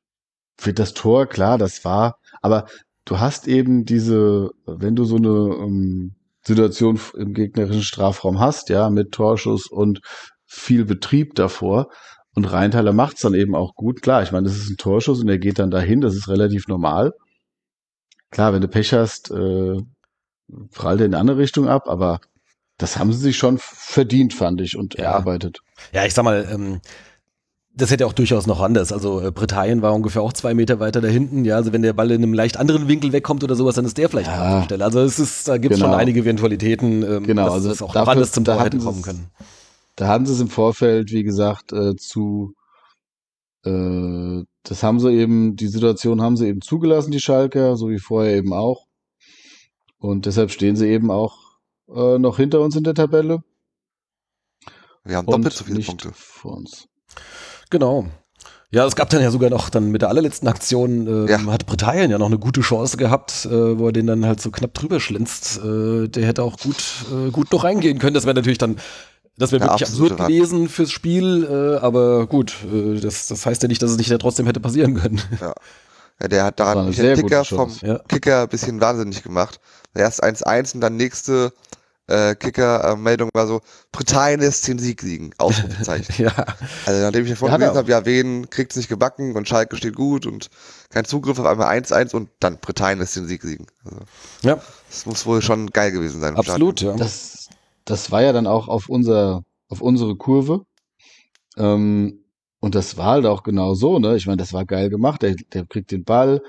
[0.57, 2.65] finde das Tor, klar, das war, aber
[3.05, 8.89] du hast eben diese, wenn du so eine ähm, Situation im gegnerischen Strafraum hast, ja,
[8.89, 10.01] mit Torschuss und
[10.45, 11.89] viel Betrieb davor.
[12.35, 14.01] Und Rheintaler macht's dann eben auch gut.
[14.01, 16.67] Klar, ich meine, das ist ein Torschuss und er geht dann dahin, das ist relativ
[16.67, 17.13] normal.
[18.31, 19.77] Klar, wenn du Pech hast, äh,
[20.71, 22.19] prallt er in eine andere Richtung ab, aber
[22.79, 25.03] das haben sie sich schon verdient, fand ich, und Ja.
[25.05, 25.59] erarbeitet.
[25.93, 26.81] Ja, ich sag mal, ähm,
[27.75, 28.91] das hätte auch durchaus noch anders.
[28.91, 31.45] Also äh, Britannien war ungefähr auch zwei Meter weiter da hinten.
[31.45, 33.97] Ja, also wenn der Ball in einem leicht anderen Winkel wegkommt oder sowas, dann ist
[33.97, 34.41] der vielleicht Ja.
[34.43, 34.85] an der Stelle.
[34.85, 35.91] Also es ist, da gibt es Genau.
[35.91, 38.77] schon einige Eventualitäten, ähm, Genau, dass also das auch dafür- anders zum da Tor hätte
[38.79, 39.27] kommen können.
[39.95, 42.53] Da hatten sie es im Vorfeld, wie gesagt, äh, zu,
[43.63, 47.99] äh, das haben sie eben, die Situation haben sie eben zugelassen, die Schalker, so wie
[47.99, 48.87] vorher eben auch.
[49.99, 51.37] Und deshalb stehen sie eben auch
[51.93, 53.43] äh, noch hinter uns in der Tabelle.
[55.03, 56.11] Wir haben doppelt so viele nicht Punkte.
[56.13, 56.87] vor uns.
[57.69, 58.07] Genau.
[58.71, 61.45] Ja, es gab dann ja sogar noch dann mit der allerletzten Aktion, ähm, Ja.
[61.51, 64.49] hat Britannien ja noch eine gute Chance gehabt, äh, wo er den dann halt so
[64.49, 65.59] knapp drüber schlinzt.
[65.63, 68.15] Äh, der hätte auch gut, äh, gut noch reingehen können.
[68.15, 68.77] Das wäre natürlich dann,
[69.37, 73.61] das wäre Ja, wirklich absurd gewesen fürs Spiel, äh, aber gut, äh, das, das heißt
[73.63, 75.21] ja nicht, dass es nicht ja trotzdem hätte passieren können.
[76.21, 77.85] Ja, der hat daran gute Kicker vom Chance.
[77.85, 77.99] Ja.
[78.07, 79.59] Kicker ein bisschen wahnsinnig gemacht.
[79.95, 81.53] Erst 1-1 und dann nächste
[82.07, 83.61] äh, Kicker-Meldung war so,
[83.91, 85.31] Britannien lässt den Sieg liegen.
[85.37, 86.13] Ausrufezeichen.
[86.17, 86.33] ja.
[86.85, 89.75] Also nachdem ich ja Ja, vorhin gelesen habe, ja, wen kriegt's nicht gebacken und Schalke
[89.77, 90.49] steht gut und
[90.89, 93.67] kein Zugriff, auf einmal 1-1 und dann Britannien lässt den Sieg liegen.
[93.85, 93.99] Also,
[94.43, 96.35] ja, das muss wohl schon geil gewesen sein.
[96.35, 96.93] absolut, ja.
[96.95, 97.42] Das,
[97.85, 100.65] das war ja dann auch auf unser, auf unsere Kurve.
[101.57, 102.25] Ähm,
[102.59, 104.15] und das war halt auch genau so, ne?
[104.15, 105.21] Ich meine, das war geil gemacht.
[105.21, 106.41] Der, der kriegt den Ball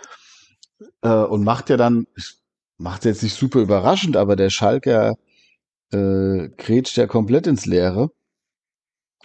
[1.02, 2.06] äh, und macht ja dann,
[2.78, 5.16] macht jetzt nicht super überraschend, aber der Schalker
[5.92, 8.10] äh, grätscht ja komplett ins Leere.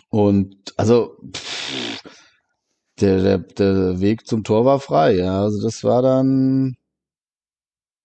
[0.10, 2.04] Und also pff,
[3.00, 5.42] der, der, der Weg zum Tor war frei, ja.
[5.44, 6.76] Also das war dann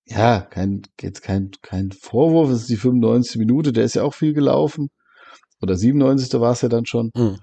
[0.07, 3.37] ja, kein, jetzt kein, kein Vorwurf, es ist die 95.
[3.37, 4.91] Minute, der ist ja auch viel gelaufen.
[5.63, 6.41] Oder 97.
[6.41, 7.11] war es ja dann schon.
[7.17, 7.39] Hm.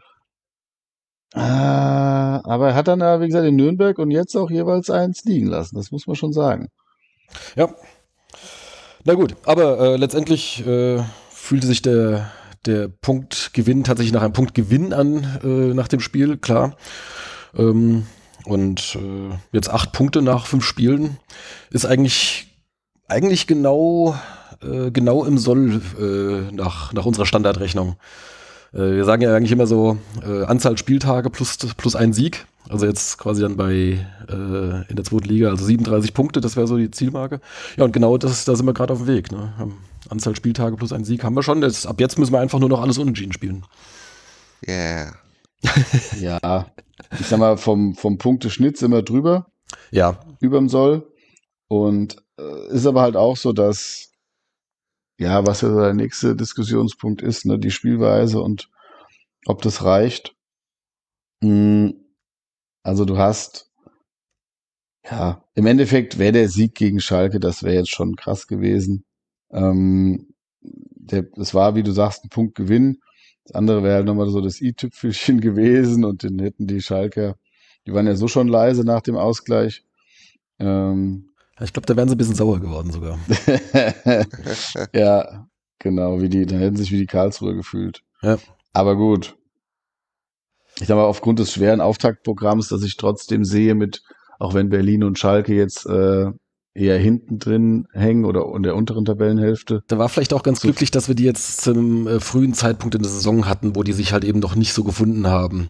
[1.34, 5.24] Ah, aber er hat dann, ja, wie gesagt, in Nürnberg und jetzt auch jeweils eins
[5.24, 5.76] liegen lassen.
[5.76, 6.68] Das muss man schon sagen.
[7.56, 7.74] Ja.
[9.06, 12.32] Na gut, aber äh, letztendlich äh, fühlte sich der,
[12.66, 16.76] der Punktgewinn tatsächlich nach einem Punktgewinn an, äh, nach dem Spiel, klar.
[17.56, 18.06] Ähm,
[18.46, 21.18] und äh, jetzt acht Punkte nach fünf Spielen
[21.72, 22.51] ist eigentlich,
[23.12, 24.16] eigentlich genau,
[24.64, 27.98] äh, genau im Soll äh, nach, nach unserer Standardrechnung.
[28.74, 32.46] Äh, wir sagen ja eigentlich immer so äh, Anzahl Spieltage plus, plus ein Sieg.
[32.70, 34.00] Also jetzt quasi dann bei
[34.30, 37.42] äh, in der zweiten Liga, also 37 Punkte, das wäre so die Zielmarke.
[37.76, 39.32] Ja, und genau das, da sind wir gerade auf dem Weg.
[39.32, 39.54] Ne?
[39.58, 39.78] Haben
[40.10, 41.62] Anzahl Spieltage plus ein Sieg haben wir schon.
[41.62, 43.66] Jetzt, ab jetzt müssen wir einfach nur noch alles unentschieden spielen.
[44.66, 45.14] Yeah.
[46.20, 46.68] Ja,
[47.20, 49.48] ich sag mal, vom, vom Punkteschnitt sind wir drüber,
[49.92, 51.11] Ja, überm Soll.
[51.72, 54.12] Und äh, ist aber halt auch so, dass
[55.18, 58.70] ja, was ja der nächste Diskussionspunkt ist, ne, die Spielweise und
[59.46, 60.36] ob das reicht.
[61.44, 61.94] Hm,
[62.84, 63.72] also du hast,
[65.10, 69.06] ja, im Endeffekt wäre der Sieg gegen Schalke, das wäre jetzt schon krass gewesen.
[69.52, 73.00] Ähm, der, das war, wie du sagst, ein Punktgewinn.
[73.46, 77.38] Das andere wäre halt nochmal so das i-Tüpfelchen gewesen und dann hätten die Schalker,
[77.88, 79.86] die waren ja so schon leise nach dem Ausgleich.
[80.60, 81.31] Ähm,
[81.64, 83.20] ich glaube, da wären sie ein bisschen sauer geworden sogar.
[84.94, 85.48] ja,
[85.80, 88.04] genau, wie die, da hätten sich wie die Karlsruhe gefühlt.
[88.22, 88.38] Ja.
[88.74, 89.36] Aber gut.
[90.80, 94.02] Ich sag mal, aufgrund des schweren Auftaktprogramms, das ich trotzdem sehe mit,
[94.40, 96.32] auch wenn Berlin und Schalke jetzt äh,
[96.74, 99.84] eher hinten drin hängen oder in der unteren Tabellenhälfte.
[99.88, 103.02] Da war vielleicht auch ganz glücklich, dass wir die jetzt zum äh, frühen Zeitpunkt in
[103.02, 105.70] der Saison hatten, wo die sich halt eben noch nicht so gefunden haben.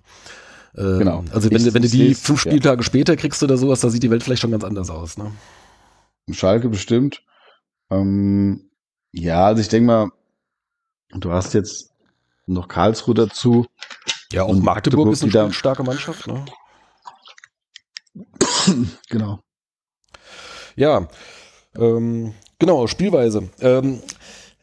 [0.75, 1.23] Äh, genau.
[1.31, 2.83] Also wenn, ich, wenn du die fünf Spieltage ja.
[2.83, 5.17] später kriegst oder sowas, da sieht die Welt vielleicht schon ganz anders aus.
[5.17, 5.31] Ne?
[6.33, 7.23] Schalke bestimmt.
[7.89, 8.71] Ähm,
[9.11, 10.11] ja, also ich denke mal,
[11.11, 11.91] du hast jetzt
[12.47, 13.67] noch Karlsruhe dazu.
[14.31, 16.27] Ja, auch Magdeburg, Magdeburg ist eine starke Mannschaft.
[16.27, 16.45] Ne?
[19.09, 19.39] genau.
[20.75, 21.07] Ja,
[21.75, 23.49] ähm, genau, Spielweise.
[23.59, 24.01] Ähm,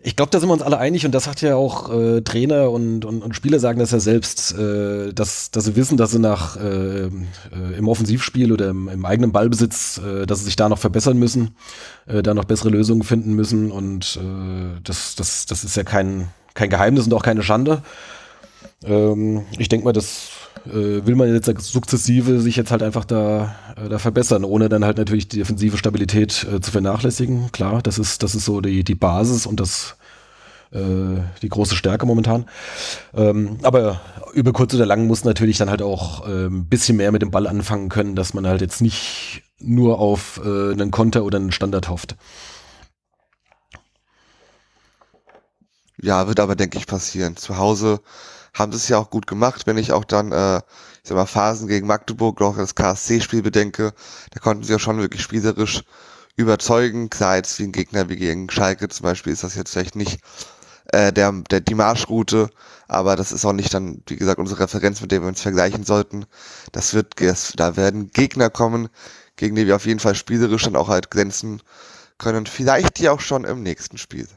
[0.00, 2.70] ich glaube, da sind wir uns alle einig und das hat ja auch äh, Trainer
[2.70, 6.20] und, und, und, Spieler sagen das ja selbst, äh, dass, dass sie wissen, dass sie
[6.20, 7.10] nach äh, äh
[7.76, 11.56] im Offensivspiel oder im, im eigenen Ballbesitz, äh, dass sie sich da noch verbessern müssen,
[12.06, 14.20] äh, da noch bessere Lösungen finden müssen und
[14.84, 17.82] das, das, das ist ja kein, kein Geheimnis und auch keine Schande.
[18.84, 20.30] Ähm, ich denke mal, das
[20.64, 24.98] will man jetzt sukzessive sich jetzt halt einfach da, äh, da verbessern, ohne dann halt
[24.98, 27.50] natürlich die defensive Stabilität äh, zu vernachlässigen.
[27.52, 29.96] Klar, das ist, das ist so die, die Basis und das
[30.70, 32.46] äh, die große Stärke momentan.
[33.14, 34.00] Ähm, aber
[34.34, 37.30] über kurz oder lang muss natürlich dann halt auch ein ähm, bisschen mehr mit dem
[37.30, 41.52] Ball anfangen können, dass man halt jetzt nicht nur auf äh, einen Konter oder einen
[41.52, 42.16] Standard hofft.
[46.00, 47.36] Ja, wird aber, denke ich, passieren.
[47.36, 48.00] Zu Hause
[48.54, 51.26] haben sie es ja auch gut gemacht, wenn ich auch dann, äh, ich sag mal,
[51.26, 53.92] Phasen gegen Magdeburg, auch das KSC-Spiel bedenke,
[54.32, 55.84] da konnten sie ja schon wirklich spielerisch
[56.36, 57.10] überzeugen.
[57.10, 60.20] Klar, jetzt wie ein Gegner wie gegen Schalke zum Beispiel ist das jetzt vielleicht nicht
[60.92, 62.48] äh, der, der, die Marschroute,
[62.86, 65.84] aber das ist auch nicht dann, wie gesagt, unsere Referenz, mit der wir uns vergleichen
[65.84, 66.24] sollten.
[66.72, 68.88] Das wird, das, da werden Gegner kommen,
[69.36, 71.62] gegen die wir auf jeden Fall spielerisch dann auch halt glänzen
[72.16, 72.46] können.
[72.46, 74.28] Vielleicht die auch schon im nächsten Spiel.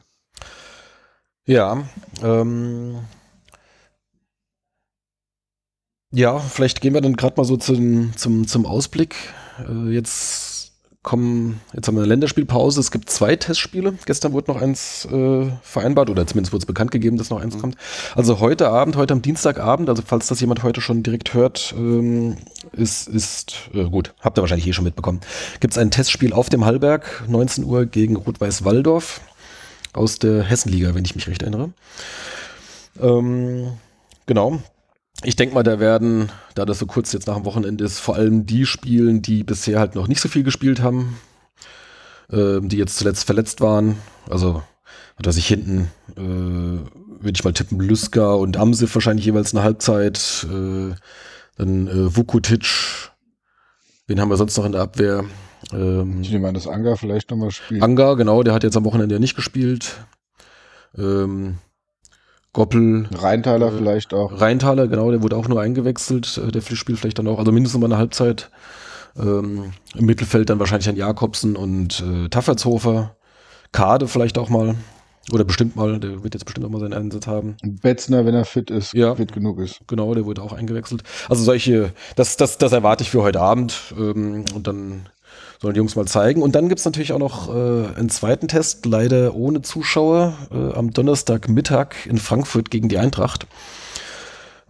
[1.46, 1.84] Ja,
[2.22, 3.00] ähm,
[6.12, 9.16] ja, vielleicht gehen wir dann gerade mal so zum, zum, zum Ausblick.
[9.68, 10.52] Äh, jetzt
[11.04, 12.80] kommen, jetzt haben wir eine Länderspielpause.
[12.80, 13.96] Es gibt zwei Testspiele.
[14.06, 17.56] Gestern wurde noch eins äh, vereinbart oder zumindest wurde es bekannt gegeben, dass noch eins
[17.56, 17.62] mhm.
[17.62, 17.78] kommt.
[18.16, 22.38] Also heute Abend, heute am Dienstagabend, also falls das jemand heute schon direkt hört, ähm,
[22.74, 25.22] ist, ist äh, gut, habt ihr wahrscheinlich eh schon mitbekommen.
[25.60, 29.22] Gibt es ein Testspiel auf dem Hallberg, 19 Uhr gegen Rot-Weiß Walldorf
[29.94, 31.72] aus der Hessenliga, wenn ich mich recht erinnere.
[33.02, 33.74] Ähm,
[34.28, 34.62] genau,
[35.24, 38.16] ich denke mal, da werden, da das so kurz jetzt nach dem Wochenende ist, vor
[38.16, 41.18] allem die spielen, die bisher halt noch nicht so viel gespielt haben,
[42.32, 43.98] äh, die jetzt zuletzt verletzt waren.
[44.30, 44.64] Also,
[45.20, 46.20] dass ich hinten, äh,
[47.24, 50.48] würde ich mal tippen, Lyska und Amsif wahrscheinlich jeweils eine Halbzeit.
[50.50, 50.96] Äh,
[51.58, 53.12] dann äh, Vukutic.
[54.08, 55.26] Wen haben wir sonst noch in der Abwehr?
[55.72, 57.84] Ähm, ich nehme an, dass Anga vielleicht nochmal spielt.
[57.84, 60.06] Anga, genau, der hat jetzt am Wochenende ja nicht gespielt.
[60.98, 61.58] Ähm,
[62.54, 63.08] Goppel.
[63.14, 64.40] Rheintaler äh, vielleicht auch.
[64.40, 66.38] Rheintaler, genau, der wurde auch nur eingewechselt.
[66.38, 68.50] Äh, der spielt vielleicht dann auch, also mindestens mal eine Halbzeit.
[69.18, 73.16] Ähm, Im Mittelfeld dann wahrscheinlich ein Jakobsen und äh, Taffertshofer.
[73.72, 74.76] Kade vielleicht auch mal.
[75.32, 77.56] Oder bestimmt mal, der wird jetzt bestimmt auch mal seinen Einsatz haben.
[77.64, 79.80] Betzner, wenn er fit ist, ja, fit genug ist.
[79.88, 81.04] Genau, der wurde auch eingewechselt.
[81.30, 83.94] Also solche, das, das, das erwarte ich für heute Abend.
[83.98, 85.10] Ähm, und dann
[85.62, 86.42] sollen die Jungs mal zeigen.
[86.42, 90.74] Und dann gibt es natürlich auch noch äh, einen zweiten Test, leider ohne Zuschauer, äh,
[90.74, 93.46] am Donnerstagmittag in Frankfurt gegen die Eintracht.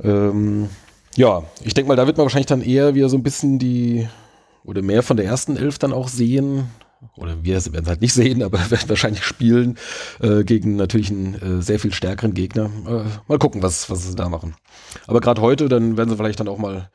[0.03, 0.69] Ähm,
[1.15, 4.07] ja, ich denke mal, da wird man wahrscheinlich dann eher wieder so ein bisschen die
[4.63, 6.69] oder mehr von der ersten Elf dann auch sehen.
[7.15, 9.77] Oder wir werden es halt nicht sehen, aber werden wahrscheinlich spielen
[10.19, 12.65] äh, gegen natürlich einen äh, sehr viel stärkeren Gegner.
[12.65, 14.55] Äh, mal gucken, was, was sie da machen.
[15.07, 16.89] Aber gerade heute, dann werden sie vielleicht dann auch mal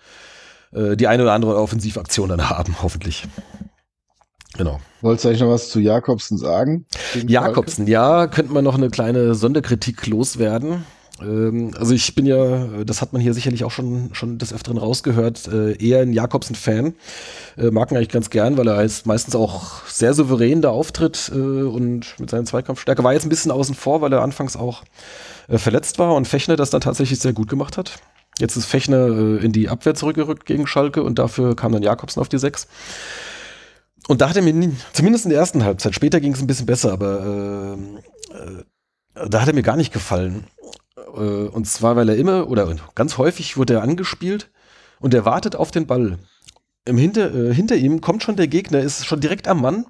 [0.72, 3.26] äh, die eine oder andere Offensivaktion dann haben, hoffentlich.
[4.57, 4.80] Genau.
[5.02, 6.86] Wolltest du eigentlich noch was zu Jakobsen sagen?
[7.26, 10.84] Jakobsen, ja, könnte man noch eine kleine Sonderkritik loswerden.
[11.20, 14.78] Ähm, also ich bin ja, das hat man hier sicherlich auch schon, schon des Öfteren
[14.78, 16.94] rausgehört, äh, eher ein Jakobsen-Fan.
[17.57, 21.30] Äh, mag ihn eigentlich ganz gern, weil er ist meistens auch sehr souverän da auftritt
[21.34, 24.82] äh, und mit seiner Zweikampfstärke war jetzt ein bisschen außen vor, weil er anfangs auch
[25.48, 27.92] äh, verletzt war und Fechner das dann tatsächlich sehr gut gemacht hat.
[28.38, 32.20] Jetzt ist Fechner äh, in die Abwehr zurückgerückt gegen Schalke und dafür kam dann Jakobsen
[32.20, 32.66] auf die Sechs.
[34.09, 36.46] Und da hat er mir nie, zumindest in der ersten Halbzeit, später ging es ein
[36.46, 37.76] bisschen besser, aber
[38.32, 40.44] äh, äh, da hat er mir gar nicht gefallen.
[40.96, 44.50] Äh, und zwar, weil er immer oder ganz häufig wurde er angespielt
[45.00, 46.18] und er wartet auf den Ball.
[46.84, 49.86] Im hinter, äh, hinter ihm kommt schon der Gegner, ist schon direkt am Mann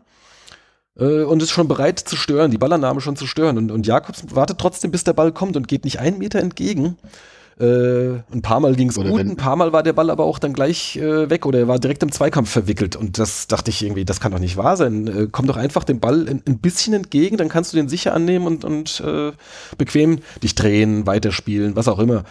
[0.98, 3.58] äh, und ist schon bereit zu stören, die Ballannahme schon zu stören.
[3.58, 6.96] Und, und Jakobs wartet trotzdem, bis der Ball kommt und geht nicht einen Meter entgegen.
[7.58, 10.38] Äh, ein paar Mal ging es gut, ein paar Mal war der Ball aber auch
[10.38, 12.96] dann gleich äh, weg oder er war direkt im Zweikampf verwickelt.
[12.96, 15.06] Und das dachte ich irgendwie, das kann doch nicht wahr sein.
[15.06, 18.12] Äh, komm doch einfach dem Ball ein, ein, bisschen entgegen, dann kannst du den sicher
[18.12, 19.32] annehmen und, und äh,
[19.78, 22.24] bequem dich drehen, weiterspielen, was auch immer.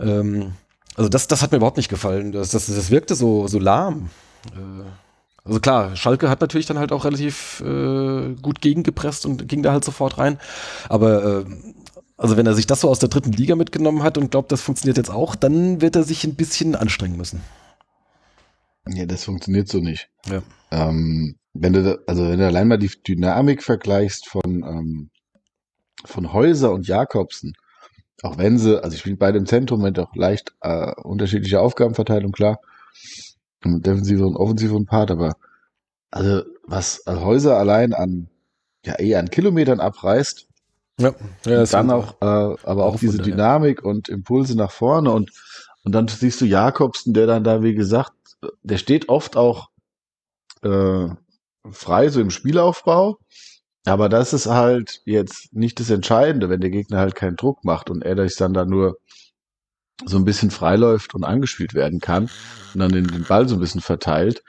[0.00, 0.54] Ähm,
[0.96, 2.32] also das, das hat mir überhaupt nicht gefallen.
[2.32, 4.10] Das, das, das wirkte so, so lahm.
[4.52, 4.82] Äh,
[5.44, 7.62] also klar, Schalke hat natürlich dann halt auch relativ
[8.42, 10.38] gut gegengepresst und ging da halt sofort rein.
[10.90, 11.44] Aber äh,
[12.20, 14.60] also wenn er sich das so aus der dritten Liga mitgenommen hat und glaubt, das
[14.60, 17.40] funktioniert jetzt auch, dann wird er sich ein bisschen anstrengen müssen.
[18.86, 20.10] Ja, das funktioniert so nicht.
[20.26, 20.42] Ja.
[20.70, 25.10] Ähm, wenn du, da, also wenn du allein mal die Dynamik vergleichst von, ähm,
[26.04, 27.54] von Häuser und Jakobsen,
[28.22, 32.32] auch wenn sie, also ich spiele beide im Zentrum, wenn auch leicht äh, unterschiedliche Aufgabenverteilung,
[32.32, 32.58] klar.
[33.64, 35.36] Defensive und offensive und Part, aber
[36.10, 38.28] also was also Häuser allein an
[38.84, 40.49] ja eher an Kilometern abreißt,
[41.00, 41.14] ja,
[41.46, 45.30] ja dann auch, äh, aber auch, auch diese Wunder, Dynamik und Impulse nach vorne und
[45.82, 48.12] und dann siehst du Jakobsen, der dann da wie gesagt,
[48.62, 49.70] der steht oft auch
[50.62, 51.08] äh,
[51.70, 53.18] frei so im Spielaufbau,
[53.86, 57.88] aber das ist halt jetzt nicht das Entscheidende, wenn der Gegner halt keinen Druck macht
[57.88, 58.98] und er sich dann da nur
[60.04, 62.30] so ein bisschen freiläuft und angespielt werden kann
[62.74, 64.42] und dann den, den Ball so ein bisschen verteilt.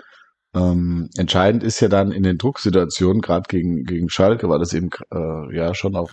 [0.54, 4.90] Ähm, entscheidend ist ja dann in den Drucksituationen, gerade gegen, gegen Schalke, war das eben
[5.14, 6.12] äh, ja schon auch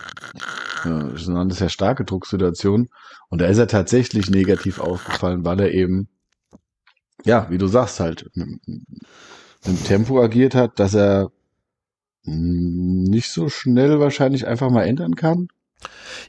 [0.85, 2.89] äh, eine sehr starke Drucksituation.
[3.29, 6.07] Und da ist er tatsächlich negativ aufgefallen, weil er eben,
[7.25, 11.31] ja, wie du sagst, halt mit, mit Tempo agiert hat, dass er
[12.23, 15.49] nicht so schnell wahrscheinlich einfach mal ändern kann.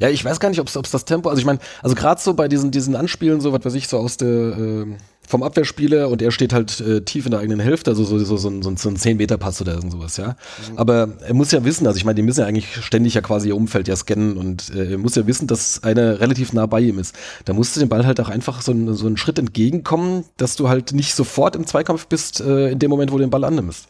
[0.00, 2.34] Ja, ich weiß gar nicht, ob es das Tempo, also ich meine, also gerade so
[2.34, 4.86] bei diesen, diesen Anspielen, so was weiß ich, so aus der, äh,
[5.30, 8.36] vom Abwehrspieler und er steht halt äh, tief in der eigenen Hälfte, also so, so,
[8.36, 10.28] so, ein, so ein 10-Meter-Pass oder sowas, ja.
[10.70, 10.78] Mhm.
[10.78, 13.48] Aber er muss ja wissen, also ich meine, die müssen ja eigentlich ständig ja quasi
[13.48, 16.80] ihr Umfeld ja scannen und äh, er muss ja wissen, dass einer relativ nah bei
[16.80, 17.14] ihm ist.
[17.44, 20.56] Da musst du dem Ball halt auch einfach so, ein, so einen Schritt entgegenkommen, dass
[20.56, 23.44] du halt nicht sofort im Zweikampf bist, äh, in dem Moment, wo du den Ball
[23.44, 23.86] annimmst.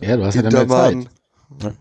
[0.00, 0.96] Ja, du hast ja dann mehr Zeit.
[1.62, 1.72] Ja.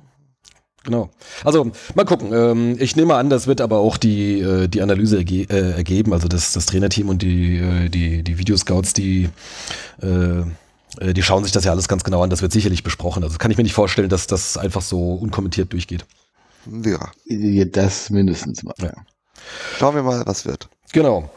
[0.83, 1.09] Genau.
[1.43, 2.31] Also mal gucken.
[2.33, 6.13] Ähm, ich nehme an, das wird aber auch die, äh, die Analyse erge äh, ergeben,
[6.13, 9.29] also das, das Trainerteam und die, äh, die, die Videoscouts, die,
[10.01, 12.29] die schauen sich das ja alles ganz genau an.
[12.29, 13.23] Das wird sicherlich besprochen.
[13.23, 16.05] Also kann ich mir nicht vorstellen, dass das einfach so unkommentiert durchgeht.
[16.83, 17.11] Ja.
[17.65, 18.73] Das mindestens mal.
[18.81, 18.93] Ja.
[19.77, 20.69] Schauen wir mal, was wird.
[20.91, 21.29] Genau.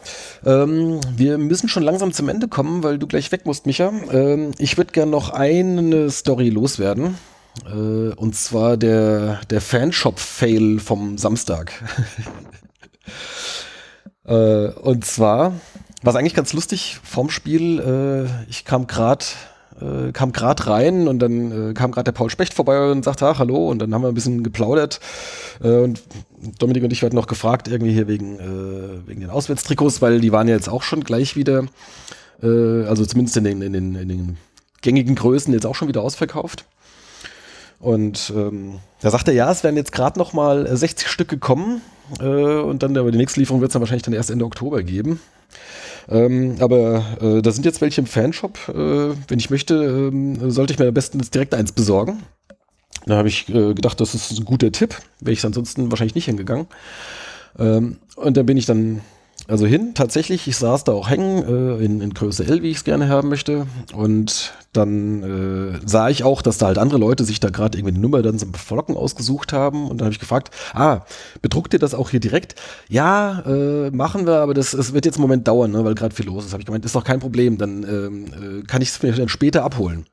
[0.47, 3.93] Ähm, wir müssen schon langsam zum Ende kommen, weil du gleich weg musst, Micha.
[4.11, 7.17] Ähm, ich würde gerne noch eine Story loswerden.
[7.67, 11.73] Äh, und zwar der, der Fanshop-Fail vom Samstag.
[14.25, 15.53] äh, und zwar
[16.03, 17.79] war es eigentlich ganz lustig vorm Spiel.
[17.81, 19.25] Äh, ich kam gerade
[19.81, 23.27] äh, kam gerade rein und dann äh, kam gerade der Paul Specht vorbei und sagte,
[23.27, 25.01] ach, hallo, und dann haben wir ein bisschen geplaudert.
[25.63, 26.03] Äh, und
[26.59, 30.33] Dominik und ich werden noch gefragt, irgendwie hier wegen, äh, wegen den Auswärtstrikots, weil die
[30.33, 31.65] waren ja jetzt auch schon gleich wieder,
[32.43, 34.37] äh, also zumindest in den, in, den, in den
[34.83, 36.65] gängigen Größen jetzt auch schon wieder ausverkauft.
[37.83, 41.83] Und ähm, da sagt er, ja, es werden jetzt gerade noch mal 60 Stück gekommen
[42.21, 44.85] äh, und dann aber die nächste Lieferung wird es dann wahrscheinlich dann erst Ende Oktober
[44.85, 45.21] geben.
[46.09, 48.69] Ähm, aber äh, da sind jetzt welche im Fanshop.
[48.69, 52.23] Äh, wenn ich möchte, ähm, sollte ich mir am besten direkt eins besorgen.
[53.05, 54.97] Da habe ich äh, gedacht, das ist ein guter Tipp.
[55.21, 56.69] Wäre ich ansonsten wahrscheinlich nicht hingegangen.
[57.59, 59.01] Ähm, und dann bin ich dann
[59.49, 62.79] also hin, tatsächlich, ich saß da auch hängen, äh, in, in Größe L, wie ich
[62.79, 63.67] es gerne haben möchte.
[63.95, 67.95] Und dann äh, sah ich auch, dass da halt andere Leute sich da gerade irgendwie
[67.95, 69.89] eine Nummer dann zum Verlocken ausgesucht haben.
[69.91, 71.01] Und dann habe ich gefragt, ah,
[71.43, 72.55] bedruckt ihr das auch hier direkt?
[72.89, 76.15] Ja, äh, machen wir, aber das, das wird jetzt einen Moment dauern, ne, weil gerade
[76.15, 76.53] viel los ist.
[76.53, 79.29] Habe ich gemeint, ist doch kein Problem, dann ähm, äh, kann ich es mir dann
[79.29, 80.07] später abholen.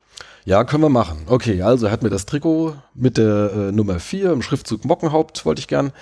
[0.44, 1.18] Ja, können wir machen.
[1.26, 5.44] Okay, also er hat mir das Trikot mit der äh, Nummer 4 im Schriftzug Mockenhaupt,
[5.44, 5.92] wollte ich gern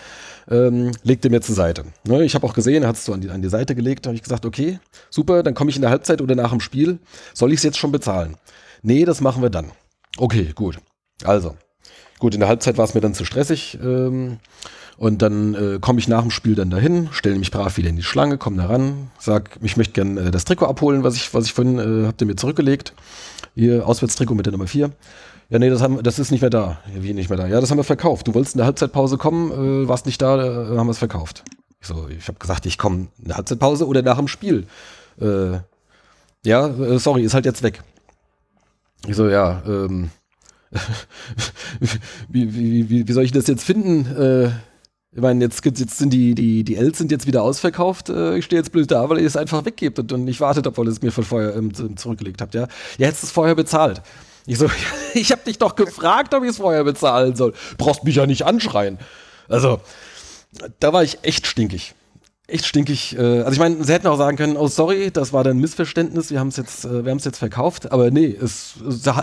[0.51, 1.85] ähm, legt er mir zur Seite.
[2.05, 4.07] Ne, ich habe auch gesehen, er hat es so an die, an die Seite gelegt.
[4.07, 4.79] Habe ich gesagt, okay,
[5.11, 6.99] super, dann komme ich in der Halbzeit oder nach dem Spiel.
[7.35, 8.37] Soll ich es jetzt schon bezahlen?
[8.83, 9.73] Nee, das machen wir dann.
[10.17, 10.79] Okay, gut.
[11.25, 11.57] Also,
[12.19, 13.79] gut, in der Halbzeit war es mir dann zu stressig.
[13.83, 14.39] Ähm,
[14.99, 17.95] und dann äh, komme ich nach dem Spiel dann dahin, stelle mich brav wieder in
[17.95, 21.33] die Schlange, komme da ran, sag, ich möchte gerne äh, das Trikot abholen, was ich,
[21.33, 22.95] was ich vorhin äh, habt ihr mir zurückgelegt.
[23.55, 24.91] Hier, Auswärtstrikot mit der Nummer 4.
[25.51, 26.79] Ja, nee, das, haben, das ist nicht mehr da.
[26.95, 27.47] Wie nicht mehr da?
[27.47, 28.29] Ja, das haben wir verkauft.
[28.29, 31.43] Du wolltest in der Halbzeitpause kommen, äh, warst nicht da, äh, haben wir es verkauft.
[31.81, 34.67] Ich so, ich habe gesagt, ich komme in der Halbzeitpause oder nach dem Spiel.
[35.21, 35.59] Äh,
[36.45, 37.83] ja, äh, sorry, ist halt jetzt weg.
[39.07, 40.11] Ich so, ja, ähm,
[42.29, 44.05] wie, wie, wie, wie soll ich das jetzt finden?
[44.17, 44.51] Äh,
[45.13, 48.11] Ich meine, jetzt, jetzt sind die, die, die Els sind jetzt wieder ausverkauft.
[48.11, 50.67] Äh, ich stehe jetzt blöd da, weil ihr es einfach weggebt und, und nicht wartet,
[50.67, 52.55] obwohl ihr es mir von vorher ähm, zurückgelegt habt.
[52.55, 52.69] Ja,
[52.99, 54.03] ihr hättet es vorher bezahlt.
[54.49, 54.67] Ich so,
[55.15, 57.53] ich habe dich doch gefragt, ob ich es vorher bezahlen soll.
[57.77, 58.99] Brauchst mich ja nicht anschreien.
[59.49, 59.81] Also,
[60.81, 61.95] da war ich echt stinkig.
[62.47, 63.17] Echt stinkig.
[63.19, 65.61] Äh, also ich meine, sie hätten auch sagen können, oh sorry, das war dann ein
[65.61, 67.93] Missverständnis, wir haben es jetzt, äh, wir haben es jetzt verkauft.
[67.93, 68.77] Aber nee, es,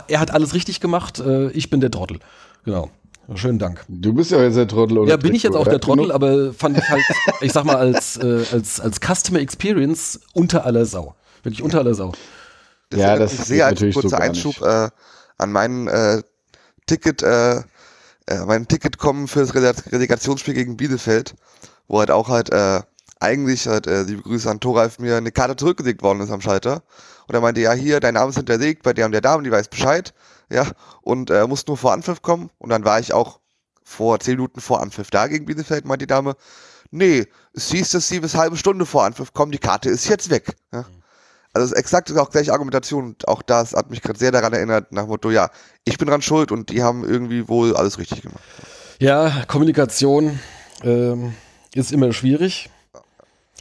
[0.08, 2.20] er hat alles richtig gemacht, äh, ich bin der Trottel.
[2.64, 2.92] Genau.
[3.34, 3.84] Schönen Dank.
[3.88, 5.10] Du bist ja jetzt der Trottel, oder?
[5.10, 7.04] Ja, bin ich jetzt auch der Trottel, aber fand ich halt,
[7.42, 11.16] ich sag mal, als, äh, als, als Customer Experience unter aller Sau.
[11.42, 12.14] Wirklich unter aller Sau.
[12.92, 14.90] Das ja, das ist sehr als kurzer so Einschub äh,
[15.38, 16.22] an meinen äh,
[16.86, 17.58] Ticket, äh,
[18.28, 21.36] äh, mein Ticket kommen für das Relegationsspiel gegen Bielefeld,
[21.88, 22.82] wo halt auch halt äh,
[23.20, 26.84] eigentlich halt, äh, liebe Grüße an Thoralf, mir eine Karte zurückgelegt worden ist am Schalter.
[27.28, 29.52] Und er meinte, ja, hier, dein Name ist hinterlegt bei der und der Dame, die
[29.52, 30.14] weiß Bescheid
[30.50, 30.72] ja,
[31.02, 32.50] und äh, muss nur vor Anpfiff kommen.
[32.58, 33.40] Und dann war ich auch
[33.84, 36.36] vor zehn Minuten vor Anpfiff da gegen Bielefeld, meinte die Dame,
[36.92, 40.30] nee, es hieß, dass sie bis halbe Stunde vor Anpfiff kommen, die Karte ist jetzt
[40.30, 40.56] weg.
[40.72, 40.82] Ja.
[40.82, 41.05] Mhm.
[41.56, 45.10] Also exakt auch gleiche Argumentation auch das hat mich gerade sehr daran erinnert, nach dem
[45.10, 45.50] Motto, ja,
[45.86, 48.44] ich bin dran schuld und die haben irgendwie wohl alles richtig gemacht.
[49.00, 50.40] Ja, Kommunikation
[50.84, 51.34] ähm,
[51.74, 52.70] ist immer schwierig.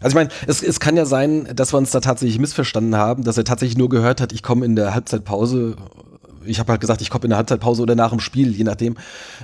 [0.01, 3.23] Also ich meine, es, es kann ja sein, dass wir uns da tatsächlich missverstanden haben,
[3.23, 5.77] dass er tatsächlich nur gehört hat, ich komme in der Halbzeitpause
[6.47, 8.97] ich habe halt gesagt, ich komme in der Halbzeitpause oder nach dem Spiel, je nachdem.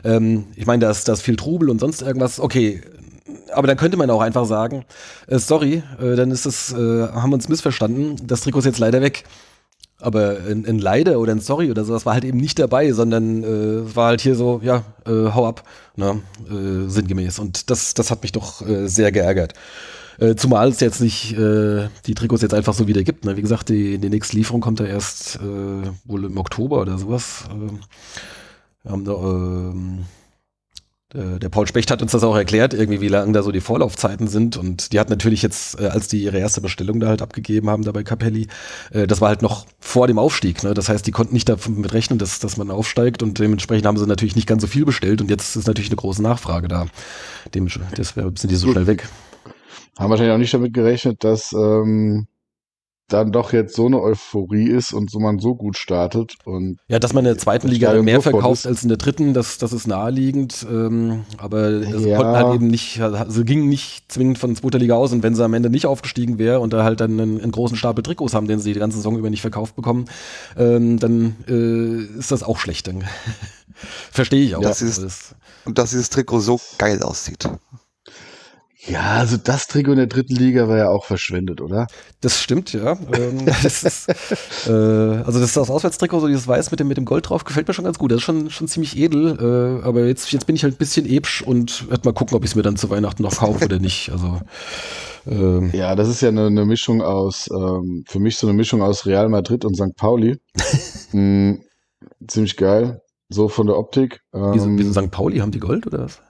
[0.05, 2.41] Ähm, ich meine, da ist, da ist viel Trubel und sonst irgendwas.
[2.41, 2.83] Okay,
[3.53, 4.85] aber dann könnte man auch einfach sagen,
[5.27, 8.79] äh, sorry, äh, dann ist es, äh, haben wir uns missverstanden, das Trikot ist jetzt
[8.79, 9.25] leider weg.
[10.03, 13.45] Aber ein, ein Leider oder ein Sorry oder sowas war halt eben nicht dabei, sondern
[13.45, 15.63] äh, war halt hier so, ja, äh, hau ab,
[15.97, 17.39] ne, äh, sinngemäß.
[17.39, 19.53] Und das, das hat mich doch äh, sehr geärgert.
[20.19, 23.25] Äh, zumal es jetzt nicht äh, die Trikots jetzt einfach so wieder gibt.
[23.25, 23.37] Ne?
[23.37, 27.45] Wie gesagt, die, die nächste Lieferung kommt ja erst äh, wohl im Oktober oder sowas.
[28.85, 30.07] Äh, haben da, ähm,
[31.15, 33.61] der, der Paul Specht hat uns das auch erklärt, irgendwie, wie lang da so die
[33.61, 34.57] Vorlaufzeiten sind.
[34.57, 37.85] Und die hat natürlich jetzt, äh, als die ihre erste Bestellung da halt abgegeben haben,
[37.85, 38.49] da bei Capelli,
[38.93, 40.63] äh, das war halt noch vor dem Aufstieg.
[40.63, 40.75] Ne?
[40.75, 44.07] Das heißt, die konnten nicht damit rechnen, dass, dass man aufsteigt und dementsprechend haben sie
[44.07, 46.87] natürlich nicht ganz so viel bestellt und jetzt ist natürlich eine große Nachfrage da.
[47.55, 49.09] Dem, deshalb sind die so schnell weg
[50.01, 52.27] haben wahrscheinlich auch nicht damit gerechnet, dass ähm,
[53.13, 56.35] dann doch jetzt so eine Euphorie ist und so man so gut startet.
[56.45, 59.59] Und ja, dass man in der zweiten Liga mehr verkauft als in der dritten, das,
[59.59, 60.67] das ist naheliegend.
[60.71, 62.17] Ähm, aber es ja.
[62.17, 65.13] konnten halt eben nicht, also ging nicht zwingend von zweiter Liga aus.
[65.13, 67.77] Und wenn sie am Ende nicht aufgestiegen wäre und da halt dann einen, einen, großen
[67.77, 70.07] Stapel Trikots haben, den sie die ganze Saison über nicht verkauft bekommen,
[70.57, 72.91] ähm, dann äh, ist das auch schlecht.
[74.11, 74.63] Verstehe ich auch.
[74.63, 75.35] Das ist,
[75.65, 77.49] und dass dieses Trikot so geil aussieht.
[78.87, 81.87] Ja, also das Trikot in der dritten Liga war ja auch verschwendet, oder?
[82.23, 82.93] Das stimmt, ja.
[83.13, 84.09] ähm, das ist,
[84.67, 87.45] äh, also das ist das Auswärtstrikot, so dieses Weiß mit dem, mit dem Gold drauf,
[87.45, 88.11] gefällt mir schon ganz gut.
[88.11, 91.07] Das ist schon, schon ziemlich edel, äh, aber jetzt, jetzt bin ich halt ein bisschen
[91.07, 93.79] ebsch und werde mal gucken, ob ich es mir dann zu Weihnachten noch kaufe oder
[93.79, 94.11] nicht.
[94.11, 94.41] Also
[95.27, 98.83] ähm, ja, das ist ja eine, eine Mischung aus, ähm, für mich so eine Mischung
[98.83, 99.95] aus Real Madrid und St.
[99.97, 100.39] Pauli.
[101.13, 101.57] mm,
[102.27, 104.23] ziemlich geil, so von der Optik.
[104.33, 105.11] Ähm, wieso, wieso St.
[105.11, 106.23] Pauli haben die Gold oder was?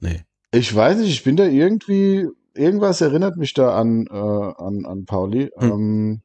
[0.00, 0.24] Nee.
[0.50, 5.04] Ich weiß nicht, ich bin da irgendwie, irgendwas erinnert mich da an, äh, an, an
[5.04, 5.50] Pauli.
[5.56, 5.70] Hm.
[5.70, 6.22] Ähm,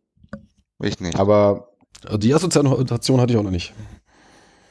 [0.81, 1.19] ich nicht.
[1.19, 1.69] Aber.
[2.05, 3.73] Also die Assoziation hatte ich auch noch nicht.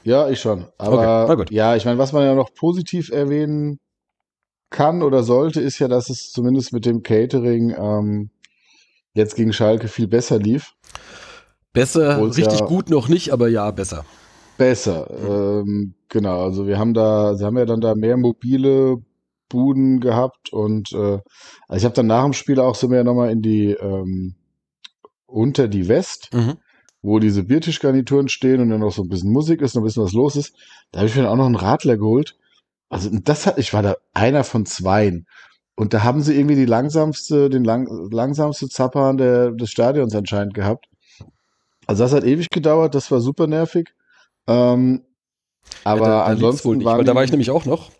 [0.05, 0.67] Ja, ich schon.
[0.79, 1.55] Aber okay.
[1.55, 3.79] ja, ich meine, was man ja noch positiv erwähnen
[4.71, 8.31] kann oder sollte, ist ja, dass es zumindest mit dem Catering ähm,
[9.15, 10.75] jetzt gegen Schalke viel besser lief.
[11.73, 14.05] Besser, Obwohl's richtig ja gut noch nicht, aber ja, besser.
[14.59, 16.43] Besser, ähm, genau.
[16.43, 19.03] Also wir haben da, sie haben ja dann da mehr mobile
[19.53, 21.21] Buden gehabt und äh,
[21.69, 24.35] also ich habe dann nach dem Spiel auch so mehr nochmal in die ähm,
[25.27, 26.55] unter die West, mhm.
[27.03, 30.05] wo diese Biertischgarnituren stehen und dann noch so ein bisschen Musik ist, noch ein bisschen
[30.05, 30.55] was los ist.
[30.91, 32.37] Da habe ich mir dann auch noch einen Radler geholt.
[32.89, 35.27] Also das hat, ich war da einer von zweien.
[35.75, 40.55] Und da haben sie irgendwie die langsamste, den lang, langsamste Zappan der, des Stadions anscheinend
[40.55, 40.87] gehabt.
[41.87, 43.95] Also das hat ewig gedauert, das war super nervig.
[44.47, 45.03] Ähm,
[45.85, 47.91] aber ja, da, da ansonsten wohl nicht, weil da war ich nämlich auch noch.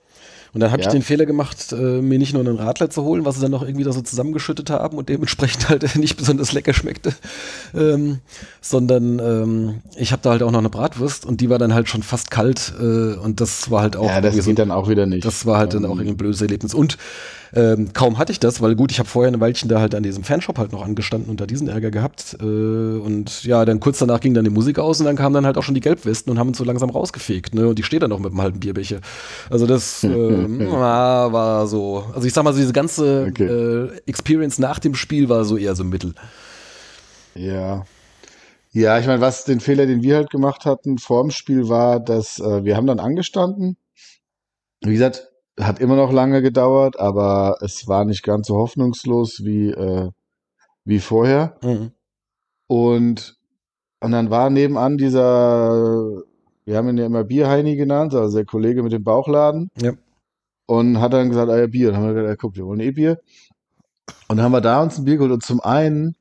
[0.55, 0.89] Und dann habe ja.
[0.89, 3.51] ich den Fehler gemacht, äh, mir nicht nur einen Radler zu holen, was sie dann
[3.51, 7.15] noch irgendwie da so zusammengeschüttet haben und dementsprechend halt nicht besonders lecker schmeckte,
[7.75, 8.19] ähm,
[8.61, 11.89] sondern ähm, ich habe da halt auch noch eine Bratwurst und die war dann halt
[11.89, 14.07] schon fast kalt äh, und das war halt auch.
[14.07, 15.25] Ja, das geht so, dann auch wieder nicht.
[15.25, 16.01] Das war halt dann auch ähm.
[16.01, 16.75] irgendwie ein blödes Erlebnis.
[16.75, 16.99] Und
[17.55, 20.03] ähm, kaum hatte ich das, weil gut, ich habe vorher ein Weilchen da halt an
[20.03, 22.37] diesem Fanshop halt noch angestanden und da diesen Ärger gehabt.
[22.41, 25.45] Äh, und ja, dann kurz danach ging dann die Musik aus und dann kamen dann
[25.45, 27.55] halt auch schon die Gelbwesten und haben uns so langsam rausgefegt.
[27.55, 27.69] Ne?
[27.69, 29.01] Und die steht dann noch mit einem halben Bierbecher.
[29.51, 32.05] Also das äh, war so.
[32.15, 33.45] Also ich sag mal, so diese ganze okay.
[33.45, 36.15] äh, Experience nach dem Spiel war so eher so mittel.
[37.35, 37.85] Ja.
[38.75, 42.01] Ja, ich meine, was den Fehler, den wir halt gemacht hatten vor dem Spiel war,
[42.01, 43.77] dass äh, wir haben dann angestanden.
[44.81, 49.71] Wie gesagt, hat immer noch lange gedauert, aber es war nicht ganz so hoffnungslos wie,
[49.71, 50.11] äh,
[50.85, 51.59] wie vorher.
[51.63, 51.93] Mhm.
[52.67, 53.37] Und,
[54.01, 56.23] und dann war nebenan dieser,
[56.65, 59.71] wir haben ihn ja immer Bierheini genannt, also der Kollege mit dem Bauchladen.
[59.81, 59.93] Ja.
[60.67, 61.91] Und hat dann gesagt, ah ja, Bier.
[61.91, 63.21] Dann haben wir gesagt, ja, guck, wir wollen eh Bier.
[64.29, 65.33] Und dann haben wir da uns ein Bier geholt.
[65.33, 66.17] Und zum einen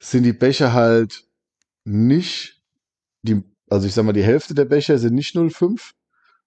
[0.00, 1.26] sind die Becher halt
[1.84, 2.60] nicht,
[3.22, 5.92] die, also ich sag mal, die Hälfte der Becher sind nicht 0,5,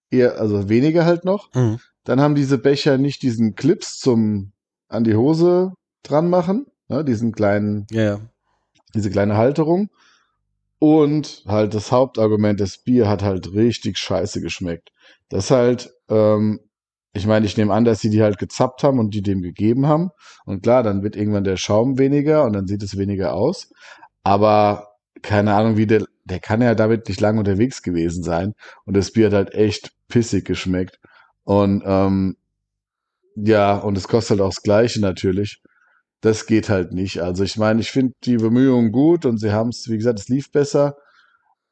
[0.10, 1.53] eher, also weniger halt noch.
[1.53, 1.80] Mhm.
[2.03, 4.51] Dann haben diese Becher nicht diesen Clips zum
[4.88, 8.20] an die Hose dran machen, ne, diesen kleinen, ja.
[8.93, 9.89] diese kleine Halterung.
[10.78, 14.91] Und halt das Hauptargument, das Bier hat halt richtig scheiße geschmeckt.
[15.30, 16.60] Das halt, ähm,
[17.14, 19.88] ich meine, ich nehme an, dass sie die halt gezappt haben und die dem gegeben
[19.88, 20.12] haben.
[20.45, 23.72] Und klar, dann wird irgendwann der Schaum weniger und dann sieht es weniger aus.
[24.22, 24.94] Aber
[25.26, 28.53] keine Ahnung, wie der, der kann ja damit nicht lange unterwegs gewesen sein.
[28.86, 30.99] Und das Bier hat halt echt pissig geschmeckt.
[31.43, 32.38] Und ähm,
[33.36, 35.61] ja, und es kostet halt auch das Gleiche natürlich.
[36.21, 37.21] Das geht halt nicht.
[37.21, 40.30] Also ich meine, ich finde die Bemühungen gut und sie haben es, wie gesagt, es
[40.30, 40.95] lief besser.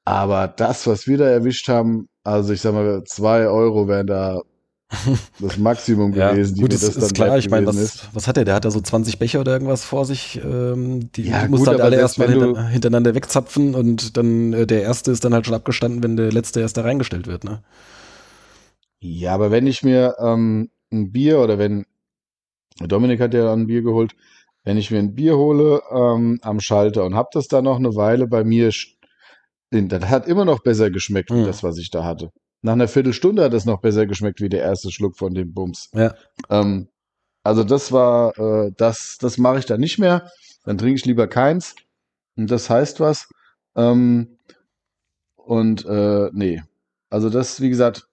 [0.06, 4.42] Aber das, was wir da erwischt haben, also ich sag mal, zwei Euro wären da
[5.40, 7.38] das Maximum Ja, gewesen, gut, ist, ist klar.
[7.38, 8.46] Ich meine, gewesen was, was hat der?
[8.46, 10.40] Der hat da so 20 Becher oder irgendwas vor sich.
[10.44, 14.84] Ähm, die Ja, muss gut, halt alle erstmal hinter, hintereinander wegzapfen und dann äh, der
[14.84, 17.44] erste ist dann halt schon abgestanden, wenn der letzte erst da reingestellt wird.
[17.44, 17.62] Ne?
[19.00, 21.86] Ja, aber wenn ich mir ähm, ein Bier oder wenn
[22.80, 24.16] Dominik hat ja ein Bier geholt,
[24.64, 27.96] wenn ich mir ein Bier hole ähm, am Schalter und hab das da noch eine
[27.96, 28.72] Weile bei mir,
[29.72, 31.46] das hat immer noch besser geschmeckt Mhm.
[31.46, 32.32] das, was ich da hatte.
[32.64, 35.90] Nach einer Viertelstunde hat es noch besser geschmeckt wie der erste Schluck von dem Bums.
[35.94, 36.16] Ja.
[36.50, 36.88] Ähm,
[37.44, 40.32] also das war, äh, das, das mache ich dann nicht mehr.
[40.64, 41.76] Dann trinke ich lieber keins.
[42.38, 43.28] Und das heißt was.
[43.76, 44.38] Ähm,
[45.36, 46.64] und äh, nee.
[47.10, 48.08] Also das, wie gesagt,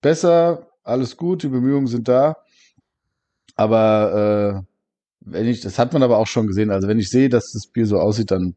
[0.00, 2.36] besser, alles gut, die Bemühungen sind da.
[3.56, 4.74] Aber äh,
[5.22, 6.70] wenn ich, das hat man aber auch schon gesehen.
[6.70, 8.54] Also wenn ich sehe, dass das Bier so aussieht, dann,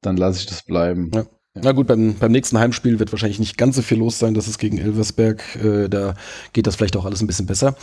[0.00, 1.10] dann lasse ich das bleiben.
[1.12, 1.24] Ja.
[1.54, 4.34] Na gut, beim, beim nächsten Heimspiel wird wahrscheinlich nicht ganz so viel los sein.
[4.34, 5.42] Das ist gegen Elversberg.
[5.56, 6.14] Äh, da
[6.52, 7.74] geht das vielleicht auch alles ein bisschen besser.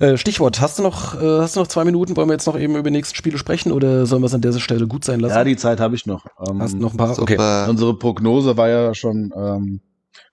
[0.00, 2.16] Äh, Stichwort, hast du noch, äh, hast du noch zwei Minuten?
[2.16, 4.42] Wollen wir jetzt noch eben über die nächsten Spiele sprechen oder sollen wir es an
[4.42, 5.34] dieser Stelle gut sein lassen?
[5.34, 6.26] Ja, die Zeit habe ich noch.
[6.46, 7.18] Ähm, hast du noch ein paar?
[7.18, 7.34] Okay.
[7.34, 7.66] Super.
[7.70, 9.80] Unsere Prognose war ja schon ähm,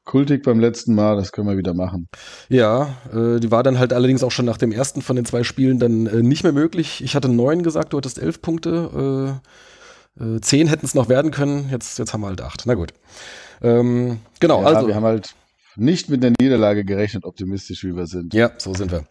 [0.04, 2.10] kultig beim letzten Mal, das können wir wieder machen.
[2.50, 5.44] Ja, äh, die war dann halt allerdings auch schon nach dem ersten von den zwei
[5.44, 7.02] Spielen dann äh, nicht mehr möglich.
[7.04, 9.40] Ich hatte neun gesagt, du hattest elf Punkte.
[9.44, 9.48] Äh,
[10.20, 11.70] äh, zehn hätten es noch werden können.
[11.70, 12.64] Jetzt, jetzt haben wir halt acht.
[12.66, 12.94] Na gut.
[13.62, 14.88] Ähm, genau, ja, also.
[14.88, 15.36] wir haben halt
[15.76, 18.34] nicht mit der Niederlage gerechnet, optimistisch wie wir sind.
[18.34, 19.06] Ja, so sind wir.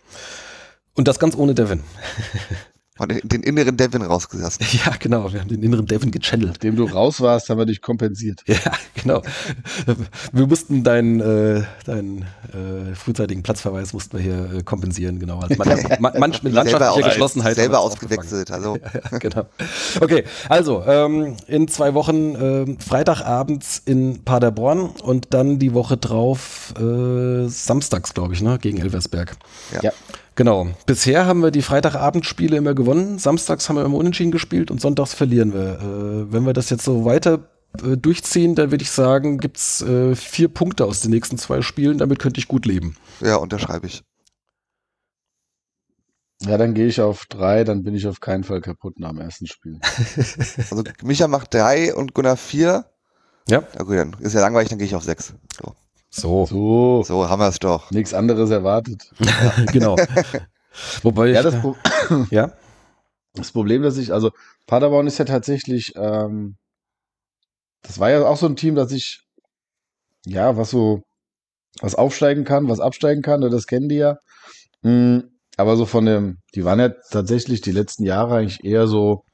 [0.94, 1.82] Und das ganz ohne Devin.
[2.98, 4.64] Und den- den inneren Devin rausgelassen.
[4.84, 5.32] Ja, genau.
[5.32, 6.48] Wir haben den inneren Devin gechannelt.
[6.52, 8.42] Nachdem du raus warst, haben wir dich kompensiert.
[8.46, 8.56] Ja,
[8.94, 9.22] genau.
[10.32, 12.22] Wir mussten deinen, äh, deinen
[12.52, 15.40] äh, frühzeitigen Platzverweis mussten wir hier äh, kompensieren, genau.
[15.40, 15.68] Als man,
[16.00, 17.56] man, manch mit landschaftlicher aus- Geschlossenheit.
[17.56, 18.50] Selber ausgewechselt.
[18.50, 18.76] Also
[19.12, 19.46] Ja, genau.
[20.00, 26.74] Okay, also ähm, in zwei Wochen ähm, Freitagabends in Paderborn und dann die Woche drauf
[26.78, 29.36] äh, samstags, glaube ich, ne, gegen Elversberg.
[29.74, 29.80] Ja.
[29.82, 29.92] Ja.
[30.36, 30.68] Genau.
[30.84, 35.14] Bisher haben wir die Freitagabendspiele immer gewonnen, samstags haben wir immer unentschieden gespielt und sonntags
[35.14, 35.80] verlieren wir.
[35.80, 37.48] Äh, wenn wir das jetzt so weiter
[37.82, 41.96] äh, durchziehen, dann würde ich sagen, gibt's äh, vier Punkte aus den nächsten zwei Spielen.
[41.96, 42.96] Damit könnte ich gut leben.
[43.20, 44.04] ja, unterschreibe ich.
[46.42, 49.20] Ja, dann gehe ich auf drei, dann bin ich auf keinen Fall kaputt nach dem
[49.20, 49.80] ersten Spiel.
[50.70, 52.84] Also Micha macht drei und Gunnar vier.
[53.48, 53.62] Ja.
[53.74, 55.32] Na gut, dann ist ja langweilig, dann gehe ich auf sechs.
[55.56, 55.74] So,
[56.10, 57.90] So, So, so haben wir es doch.
[57.90, 59.10] nichts anderes erwartet.
[59.72, 59.96] genau.
[61.02, 61.76] Wobei Ja, ich, das, Pro
[62.30, 62.52] ja,
[63.34, 64.30] das Problem, dass ich, also
[64.66, 66.56] Paderborn ist ja tatsächlich, ähm,
[67.82, 69.22] das war ja auch so ein Team, das ich,
[70.26, 71.02] ja, was so,
[71.80, 74.18] was aufsteigen kann, was absteigen kann, ne, das kennen die ja.
[74.82, 75.20] Mm,
[75.56, 79.24] aber so von dem, die waren ja tatsächlich die letzten Jahre eigentlich eher so,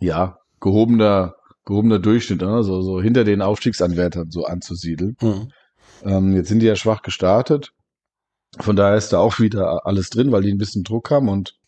[0.00, 1.35] ja, gehobener,
[1.66, 2.62] gehobener Durchschnitt, ne?
[2.62, 5.16] so, so hinter den Aufstiegsanwärtern so anzusiedeln.
[5.20, 5.52] Mhm.
[6.04, 7.72] Ähm, jetzt sind die ja schwach gestartet.
[8.58, 11.58] Von daher ist da auch wieder alles drin, weil die ein bisschen Druck haben und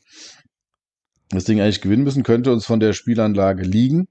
[1.28, 4.08] das Ding eigentlich gewinnen müssen, könnte uns von der Spielanlage liegen.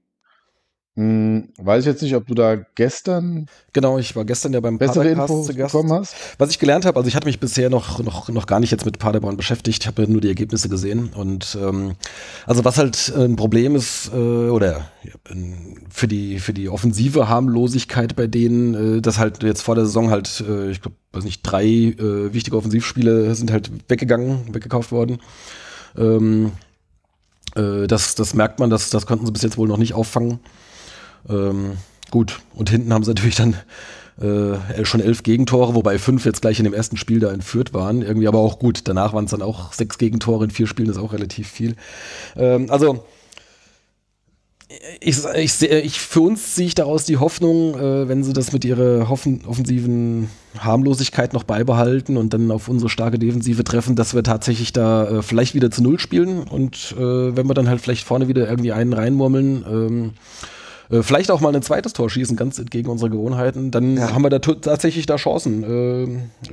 [0.98, 4.78] Hm, weiß ich jetzt nicht, ob du da gestern Genau, ich war gestern ja beim
[4.78, 5.72] bessere Infos zu Gast.
[5.72, 6.16] bekommen hast.
[6.38, 8.84] Was ich gelernt habe, also ich hatte mich bisher noch, noch, noch gar nicht jetzt
[8.84, 11.10] mit Paderborn beschäftigt, habe ja nur die Ergebnisse gesehen.
[11.14, 11.94] Und ähm,
[12.46, 15.12] also was halt ein Problem ist, äh, oder ja,
[15.88, 20.10] für die, für die offensive Harmlosigkeit bei denen, äh, dass halt jetzt vor der Saison
[20.10, 25.20] halt, äh, ich glaube, weiß nicht, drei äh, wichtige Offensivspiele sind halt weggegangen, weggekauft worden.
[25.96, 26.50] Ähm,
[27.54, 30.40] äh, das, das merkt man, das, das konnten sie bis jetzt wohl noch nicht auffangen.
[31.28, 31.72] Ähm,
[32.10, 32.40] gut.
[32.54, 33.56] Und hinten haben sie natürlich dann
[34.20, 38.02] äh, schon elf Gegentore, wobei fünf jetzt gleich in dem ersten Spiel da entführt waren.
[38.02, 38.80] Irgendwie aber auch gut.
[38.84, 41.76] Danach waren es dann auch sechs Gegentore in vier Spielen, das ist auch relativ viel.
[42.36, 43.04] Ähm, also
[45.00, 48.66] ich, ich, ich, für uns sehe ich daraus die Hoffnung, äh, wenn sie das mit
[48.66, 54.22] ihrer hoffen, offensiven Harmlosigkeit noch beibehalten und dann auf unsere starke Defensive treffen, dass wir
[54.22, 58.04] tatsächlich da äh, vielleicht wieder zu Null spielen und äh, wenn wir dann halt vielleicht
[58.04, 60.10] vorne wieder irgendwie einen reinmurmeln, ähm,
[60.90, 64.12] äh, vielleicht auch mal ein zweites Tor schießen, ganz entgegen unserer Gewohnheiten, dann Ja.
[64.12, 66.02] haben wir da tatsächlich da Chancen äh,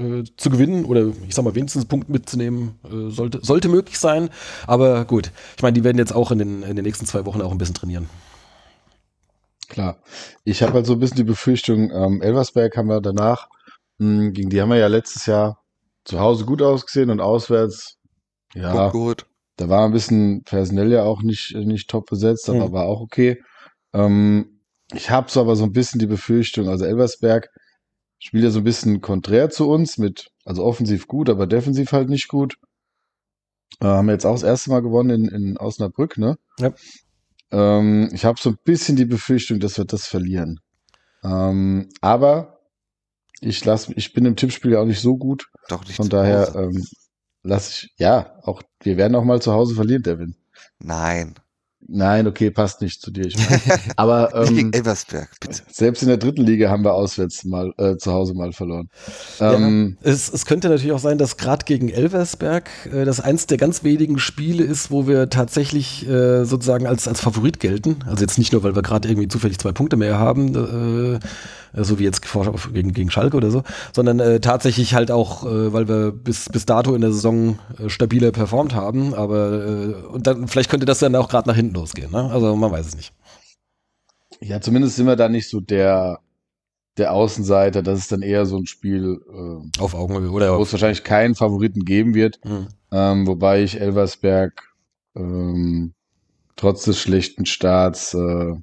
[0.02, 3.98] äh, zu gewinnen oder ich sag mal wenigstens einen Punkt mitzunehmen, äh, sollte, sollte möglich
[4.00, 4.30] sein.
[4.68, 7.42] Aber gut, ich meine, die werden jetzt auch in den, in den nächsten zwei Wochen
[7.42, 8.10] auch ein bisschen trainieren.
[9.68, 9.98] Klar.
[10.44, 13.48] Ich habe halt so ein bisschen die Befürchtung, ähm, Elversberg haben wir danach,
[13.98, 15.60] mh, gegen die haben wir ja letztes Jahr
[16.04, 17.98] zu Hause gut ausgesehen und auswärts,
[18.54, 19.26] ja, Punkt geholt.
[19.58, 22.74] da war ein bisschen personell ja auch nicht, nicht top besetzt, aber Mhm.
[22.74, 23.42] war auch okay.
[23.96, 24.60] Ähm,
[24.93, 27.50] ich habe so aber so ein bisschen die Befürchtung, also Elversberg
[28.20, 32.10] spielt ja so ein bisschen konträr zu uns mit, also offensiv gut, aber defensiv halt
[32.10, 32.58] nicht gut.
[33.80, 36.38] Äh, haben wir jetzt auch das erste Mal gewonnen in, in Osnabrück, ne?
[36.60, 36.74] Ja.
[37.52, 40.60] Ähm, ich habe so ein bisschen die Befürchtung, dass wir das verlieren.
[41.24, 42.60] Ähm, aber
[43.41, 45.50] ich lass, ich bin im Tippspiel ja auch nicht so gut.
[45.70, 46.86] Doch nicht Von daher ähm,
[47.43, 50.36] lasse ich, ja, auch wir werden auch mal zu Hause verlieren, Devin.
[50.80, 51.36] Nein.
[51.88, 53.26] Nein, okay, passt nicht zu dir.
[53.26, 53.62] Ich mein.
[53.96, 55.62] Aber ähm, gegen Elversberg, bitte.
[55.72, 58.90] selbst in der dritten Liga haben wir auswärts mal äh, zu Hause mal verloren.
[59.40, 63.58] Ähm, Es, es könnte natürlich auch sein, dass gerade gegen Elversberg äh, das eins der
[63.58, 67.98] ganz wenigen Spiele ist, wo wir tatsächlich äh, sozusagen als, als Favorit gelten.
[68.08, 71.20] Also jetzt nicht nur, weil wir gerade irgendwie zufällig zwei Punkte mehr haben,
[71.76, 73.64] äh, so wie jetzt vor, gegen, gegen Schalke oder so,
[73.94, 77.90] sondern äh, tatsächlich halt auch, äh, weil wir bis, bis dato in der Saison äh,
[77.90, 79.14] stabiler performt haben.
[79.14, 82.12] Aber äh, und dann vielleicht könnte das dann auch gerade nach hinten losgehen.
[82.12, 82.30] Ne?
[82.32, 83.14] Also man weiß es nicht.
[84.42, 86.20] ja, zumindest sind wir da nicht so der
[86.98, 87.82] der Außenseiter.
[87.82, 91.36] Das ist dann eher so ein Spiel, äh, Auf Augenhöhe oder wo es wahrscheinlich keinen
[91.36, 92.40] Favoriten geben wird.
[92.44, 92.68] Hm.
[92.92, 94.74] Ähm, wobei ich Elversberg
[95.16, 95.94] ähm,
[96.56, 98.54] trotz des schlechten Starts, äh,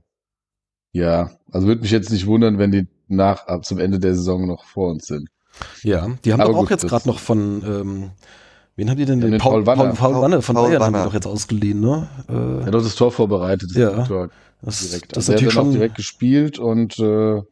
[0.92, 4.46] ja, also würde mich jetzt nicht wundern, wenn die nach ab zum Ende der Saison
[4.46, 5.28] noch vor uns sind.
[5.82, 8.10] Ja, die haben Aber doch auch gut, jetzt gerade noch von, ähm,
[8.76, 9.20] wen haben die denn?
[9.20, 9.92] Ja, den Paul, Paul Wanner.
[9.94, 11.04] Paul, Paul Wanne von Paul Bayern haben die Wanner.
[11.06, 12.08] doch jetzt ausgeliehen, ne?
[12.28, 14.04] Äh, Er hat doch das Tor vorbereitet, das Ja.
[14.04, 14.30] Tor
[14.62, 15.16] das, direkt.
[15.16, 17.42] das ist Also natürlich hat dann auch schon, direkt gespielt und äh,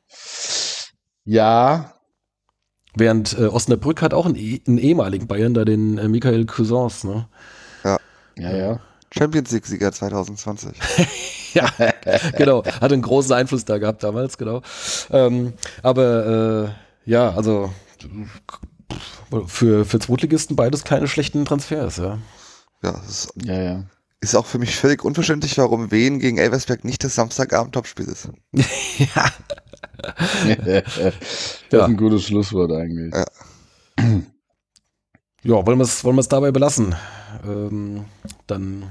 [1.25, 1.95] ja,
[2.95, 7.05] während äh, Osnabrück hat auch einen, eh- einen ehemaligen Bayern, da den äh, Michael Cousins,
[7.05, 7.29] ne?
[7.85, 7.99] ja,
[8.57, 8.81] ja.
[9.13, 10.71] Champions League-Sieger 2020.
[11.55, 11.67] ja,
[12.39, 12.65] genau.
[12.65, 14.63] Hat einen großen Einfluss da gehabt damals, genau.
[15.11, 16.73] Ähm, aber
[17.07, 17.71] äh, ja, also
[19.47, 22.19] für, für Zweitligisten beides keine schlechten Transfers, ja.
[22.83, 23.85] Ja, das ist, Ja, ja.
[24.21, 28.29] ist auch für mich völlig unverständlich, warum Wien gegen Elversberg nicht das Samstagabend-Topspiel ist.
[28.99, 29.31] ja.
[30.57, 31.85] das ist Ja.
[31.85, 33.13] ein gutes Schlusswort eigentlich.
[33.15, 33.25] Ja.
[35.43, 36.95] Ja, wollen wir es wollen wir's dabei belassen?
[37.47, 38.05] Ähm,
[38.47, 38.85] dann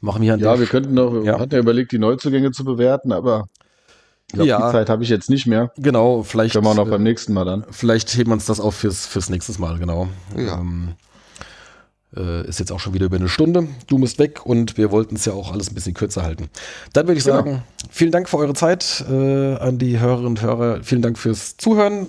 [0.00, 1.38] machen wir an Ja, wir könnten noch, wir Ja.
[1.38, 3.46] hatten ja überlegt, die Neuzugänge zu bewerten, aber
[4.28, 4.66] ich glaube, Ja.
[4.66, 5.72] die Zeit habe ich jetzt nicht mehr.
[5.76, 7.64] Genau, vielleicht, Können wir auch noch äh, beim nächsten Mal dann.
[7.70, 10.08] vielleicht heben wir uns das auf fürs, fürs nächste Mal, genau.
[10.36, 10.58] Ja.
[10.60, 10.90] Ähm,
[12.16, 13.68] äh, ist jetzt auch schon wieder über eine Stunde.
[13.86, 16.48] Du musst weg und wir wollten es ja auch alles ein bisschen kürzer halten.
[16.94, 17.36] Dann würde ich Genau.
[17.36, 20.82] sagen, vielen Dank für eure Zeit äh, an die Hörerinnen und Hörer.
[20.82, 22.06] Vielen Dank fürs Zuhören.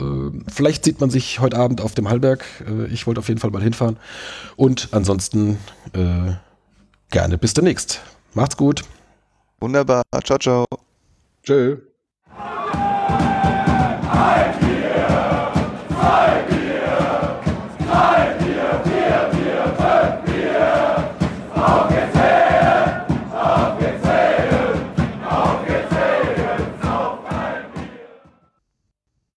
[0.00, 0.04] Äh,
[0.52, 2.44] vielleicht sieht man sich heute Abend auf dem Hallberg.
[2.68, 3.96] Äh, ich wollte auf jeden Fall mal hinfahren.
[4.56, 5.58] Und ansonsten
[5.94, 6.32] äh,
[7.10, 8.00] gerne bis demnächst.
[8.34, 8.82] Macht's gut.
[9.60, 10.02] Wunderbar.
[10.24, 10.79] Ciao, ciao.
[11.42, 11.76] Tschö.